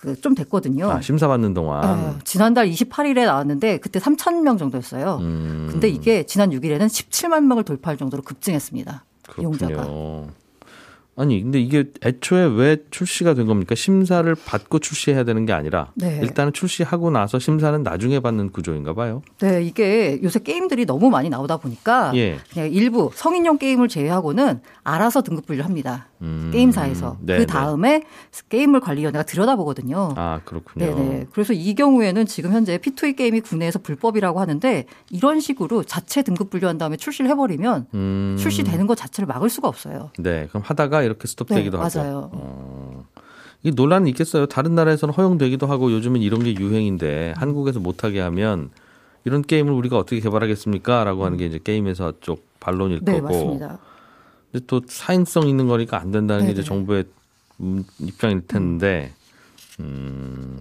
그 0.00 0.16
좀 0.20 0.34
됐거든요. 0.34 0.90
아, 0.90 1.00
심사 1.00 1.28
받는 1.28 1.52
동안. 1.54 1.84
어, 1.84 2.18
지난달 2.24 2.68
28일에 2.70 3.26
나왔는데 3.26 3.78
그때 3.78 3.98
3천 4.00 4.42
명 4.42 4.56
정도였어요. 4.56 5.18
음. 5.20 5.68
근데 5.70 5.88
이게 5.88 6.24
지난 6.24 6.50
6일에는 6.50 6.86
17만 6.86 7.44
명을 7.44 7.64
돌파할 7.64 7.96
정도로 7.98 8.22
급증했습니다. 8.22 9.04
이용자가. 9.38 9.72
그렇군요. 9.74 10.28
아니 11.16 11.42
근데 11.42 11.60
이게 11.60 11.84
애초에 12.02 12.46
왜 12.46 12.78
출시가 12.90 13.34
된 13.34 13.46
겁니까? 13.46 13.74
심사를 13.74 14.34
받고 14.34 14.78
출시해야 14.78 15.24
되는 15.24 15.44
게 15.44 15.52
아니라 15.52 15.92
네. 15.94 16.18
일단은 16.22 16.54
출시하고 16.54 17.10
나서 17.10 17.38
심사는 17.38 17.82
나중에 17.82 18.20
받는 18.20 18.52
구조인가 18.52 18.94
봐요. 18.94 19.20
네, 19.40 19.62
이게 19.62 20.18
요새 20.22 20.38
게임들이 20.38 20.86
너무 20.86 21.10
많이 21.10 21.28
나오다 21.28 21.58
보니까 21.58 22.12
예. 22.14 22.38
그냥 22.52 22.72
일부 22.72 23.10
성인용 23.14 23.58
게임을 23.58 23.88
제외하고는 23.88 24.62
알아서 24.82 25.20
등급 25.20 25.46
분류를 25.46 25.66
합니다. 25.66 26.06
음. 26.22 26.50
게임사에서. 26.52 27.16
네, 27.20 27.34
그 27.36 27.40
네. 27.40 27.46
다음에 27.46 28.02
게임물 28.48 28.80
관리위원회가 28.80 29.24
들여다보거든요. 29.24 30.14
아 30.16 30.40
그렇군요. 30.44 30.86
네네. 30.86 31.26
그래서 31.32 31.52
이 31.52 31.74
경우에는 31.74 32.26
지금 32.26 32.52
현재 32.52 32.78
P2E 32.78 33.16
게임이 33.16 33.40
국내에서 33.40 33.78
불법이라고 33.78 34.40
하는데 34.40 34.84
이런 35.10 35.40
식으로 35.40 35.82
자체 35.84 36.22
등급 36.22 36.50
분류한 36.50 36.78
다음에 36.78 36.96
출시를 36.96 37.30
해버리면 37.30 37.86
음. 37.94 38.36
출시되는 38.38 38.86
것 38.86 38.96
자체를 38.96 39.26
막을 39.26 39.48
수가 39.48 39.68
없어요. 39.68 40.10
네, 40.18 40.46
그럼 40.48 40.62
하다가 40.66 41.02
이렇게 41.02 41.26
스톱되기도 41.26 41.78
네, 41.78 41.82
하고. 41.82 41.98
맞아요. 41.98 42.30
어. 42.32 43.04
이 43.62 43.72
논란은 43.72 44.08
있겠어요. 44.08 44.46
다른 44.46 44.74
나라에서는 44.74 45.14
허용되기도 45.14 45.66
하고 45.66 45.92
요즘은 45.92 46.22
이런 46.22 46.42
게 46.42 46.54
유행인데 46.54 47.34
한국에서 47.36 47.78
못하게 47.78 48.20
하면 48.20 48.70
이런 49.24 49.42
게임을 49.42 49.72
우리가 49.72 49.98
어떻게 49.98 50.20
개발하겠습니까?라고 50.20 51.24
하는 51.24 51.36
게 51.36 51.46
이제 51.46 51.58
게임 51.62 51.86
회사 51.86 52.12
쪽 52.20 52.44
반론일 52.58 53.00
네, 53.02 53.20
거고. 53.20 53.24
맞습니다. 53.26 53.78
근데 54.52 54.64
또 54.66 54.80
사행성 54.86 55.48
있는 55.48 55.66
거니까 55.68 55.98
안 55.98 56.10
된다는 56.10 56.46
게 56.46 56.52
이제 56.52 56.62
네네. 56.62 56.66
정부의 56.66 57.04
음, 57.60 57.84
입장일 58.00 58.46
텐데 58.46 59.12
음, 59.80 60.60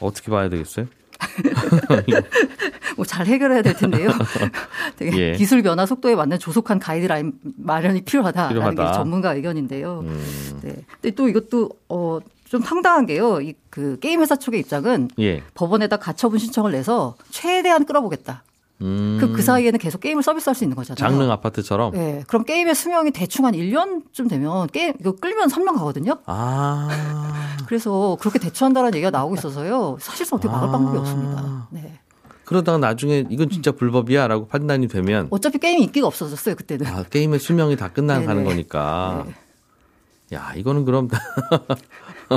어떻게 0.00 0.30
봐야 0.30 0.48
되겠어요? 0.48 0.86
뭐 2.96 3.04
잘 3.06 3.26
해결해야 3.26 3.62
될 3.62 3.74
텐데요. 3.74 4.10
되게 4.96 5.16
예. 5.18 5.32
기술 5.32 5.62
변화 5.62 5.86
속도에 5.86 6.14
맞는 6.14 6.38
조속한 6.38 6.78
가이드라인 6.78 7.32
마련이 7.56 8.02
필요하다라는 8.02 8.54
필요하다. 8.54 8.86
게 8.92 8.96
전문가 8.98 9.34
의견인데요. 9.34 10.00
음, 10.00 10.60
네. 10.62 10.74
근데 11.00 11.14
또 11.14 11.28
이것도 11.28 11.70
어, 11.88 12.18
좀 12.48 12.62
황당한 12.62 13.06
게요. 13.06 13.40
이 13.40 13.54
그 13.74 13.98
게임 13.98 14.20
회사 14.20 14.36
측의 14.36 14.60
입장은 14.60 15.08
예. 15.18 15.42
법원에다 15.54 15.96
가처분 15.96 16.38
신청을 16.38 16.70
내서 16.70 17.16
최대한 17.30 17.84
끌어보겠다. 17.86 18.44
음, 18.82 19.18
그, 19.20 19.32
그 19.32 19.42
사이에는 19.42 19.78
계속 19.78 20.00
게임을 20.00 20.22
서비스할 20.22 20.54
수 20.54 20.64
있는 20.64 20.76
거잖아요. 20.76 20.96
장릉 20.96 21.30
아파트처럼. 21.30 21.92
네. 21.92 22.24
그럼 22.26 22.44
게임의 22.44 22.74
수명이 22.74 23.12
대충 23.12 23.46
한 23.46 23.54
1년쯤 23.54 24.28
되면 24.28 24.66
게임 24.68 24.94
이거 25.00 25.12
끌면 25.12 25.48
3년 25.48 25.74
가거든요. 25.74 26.18
아. 26.26 26.88
그래서 27.66 28.16
그렇게 28.20 28.38
대처한다는 28.38 28.94
얘기가 28.94 29.10
나오고 29.10 29.36
있어서요. 29.36 29.96
사실상 30.00 30.36
어떻게 30.36 30.52
막을 30.52 30.68
아. 30.68 30.72
방법이 30.72 30.98
없습니다. 30.98 31.68
네. 31.70 32.00
그러다가 32.44 32.78
나중에 32.78 33.24
이건 33.30 33.48
진짜 33.48 33.72
불법이야 33.72 34.28
라고 34.28 34.46
판단이 34.46 34.88
되면 34.88 35.28
어차피 35.30 35.58
게임이 35.58 35.84
인기가 35.84 36.06
없어졌어요 36.06 36.56
그때는. 36.56 36.86
아, 36.86 37.04
게임의 37.04 37.38
수명이 37.38 37.76
다 37.76 37.88
끝나가는 37.88 38.26
네네. 38.26 38.44
거니까. 38.48 39.24
네. 39.26 40.36
야, 40.36 40.52
이거는 40.56 40.84
그럼 40.84 41.08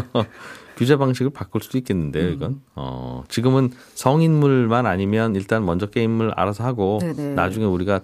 규제 0.78 0.96
방식을 0.96 1.32
바꿀 1.32 1.62
수도 1.62 1.78
있겠는데요, 1.80 2.28
음. 2.28 2.34
이건. 2.34 2.62
어, 2.76 3.24
지금은 3.28 3.72
성인물만 3.96 4.86
아니면 4.86 5.36
일단 5.36 5.66
먼저 5.66 5.88
게임을 5.88 6.32
알아서 6.36 6.64
하고 6.64 7.00
네네. 7.02 7.30
음. 7.32 7.36
나중에 7.36 7.66
우리가 7.66 8.02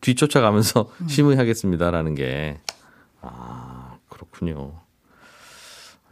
뒤쫓아가면서 0.00 0.90
심의하겠습니다라는 1.06 2.14
게 2.14 2.58
아, 3.20 3.98
그렇군요. 4.08 4.80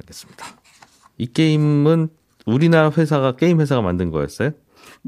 알겠습니다. 0.00 0.46
이 1.16 1.26
게임은 1.26 2.10
우리나라 2.46 2.90
회사가 2.90 3.36
게임 3.36 3.60
회사가 3.60 3.80
만든 3.82 4.10
거였어요? 4.10 4.50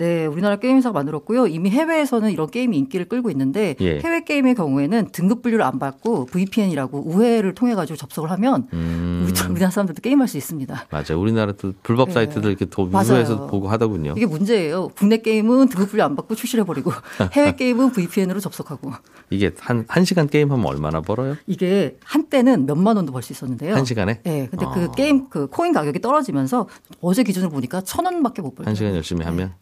네, 0.01 0.25
우리나라 0.25 0.57
게임 0.57 0.79
회사가 0.79 0.95
만들었고요. 0.95 1.47
이미 1.47 1.69
해외에서는 1.69 2.31
이런 2.31 2.51
게임이 2.51 2.75
인기를 2.79 3.07
끌고 3.07 3.31
있는데 3.33 3.77
예. 3.83 3.99
해외 4.01 4.25
게임의 4.25 4.55
경우에는 4.55 5.11
등급 5.13 5.43
분류를 5.43 5.63
안 5.63 5.79
받고 5.79 6.25
VPN이라고 6.25 7.03
우회를 7.07 7.55
통해 7.55 7.75
가지고 7.75 7.99
접속을 7.99 8.31
하면 8.31 8.67
음. 8.73 9.27
우리, 9.29 9.51
우리나라 9.51 9.71
사람들도 9.71 10.01
게임할 10.01 10.27
수 10.27 10.39
있습니다. 10.39 10.87
맞아요. 10.91 11.21
우리나라도 11.21 11.75
불법 11.83 12.09
네. 12.09 12.15
사이트들 12.15 12.51
이렇게. 12.51 12.67
우회해서 12.81 13.47
보고 13.47 13.69
하더군요. 13.69 14.15
이게 14.17 14.25
문제예요. 14.25 14.89
국내 14.97 15.19
게임은 15.19 15.69
등급 15.69 15.91
분류 15.91 16.03
안 16.03 16.17
받고 16.17 16.35
출시를 16.35 16.65
해버리고 16.65 16.93
해외 17.35 17.55
게임은 17.55 17.93
VPN으로 17.93 18.41
접속하고 18.41 18.93
이게 19.29 19.51
한, 19.61 19.85
한 19.87 20.07
시간 20.07 20.29
게임 20.29 20.51
하면 20.51 20.65
얼마나 20.65 21.03
벌어요? 21.03 21.37
이게 21.47 21.99
한때는 22.05 22.65
몇만 22.65 22.97
원도 22.97 23.13
벌 23.13 23.21
수 23.23 23.35
있었는데요. 23.35 23.75
한 23.75 23.85
시간에? 23.85 24.21
네, 24.23 24.49
근데 24.51 24.65
아. 24.65 24.71
그 24.71 24.91
게임 24.93 25.29
그 25.29 25.47
코인 25.49 25.75
가격이 25.75 26.01
떨어지면서 26.01 26.69
어제 27.03 27.23
기준으로 27.23 27.51
보니까 27.51 27.83
천 27.83 28.07
원밖에 28.07 28.41
못 28.41 28.55
벌죠. 28.55 28.67
한 28.67 28.75
시간 28.75 28.95
열심히 28.95 29.27
하면? 29.27 29.53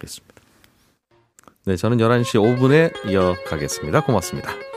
알겠습니다. 0.00 0.34
네, 1.66 1.76
저는 1.76 1.98
11시 1.98 2.58
5분에 2.58 3.10
이어가겠습니다. 3.10 4.00
고맙습니다. 4.04 4.69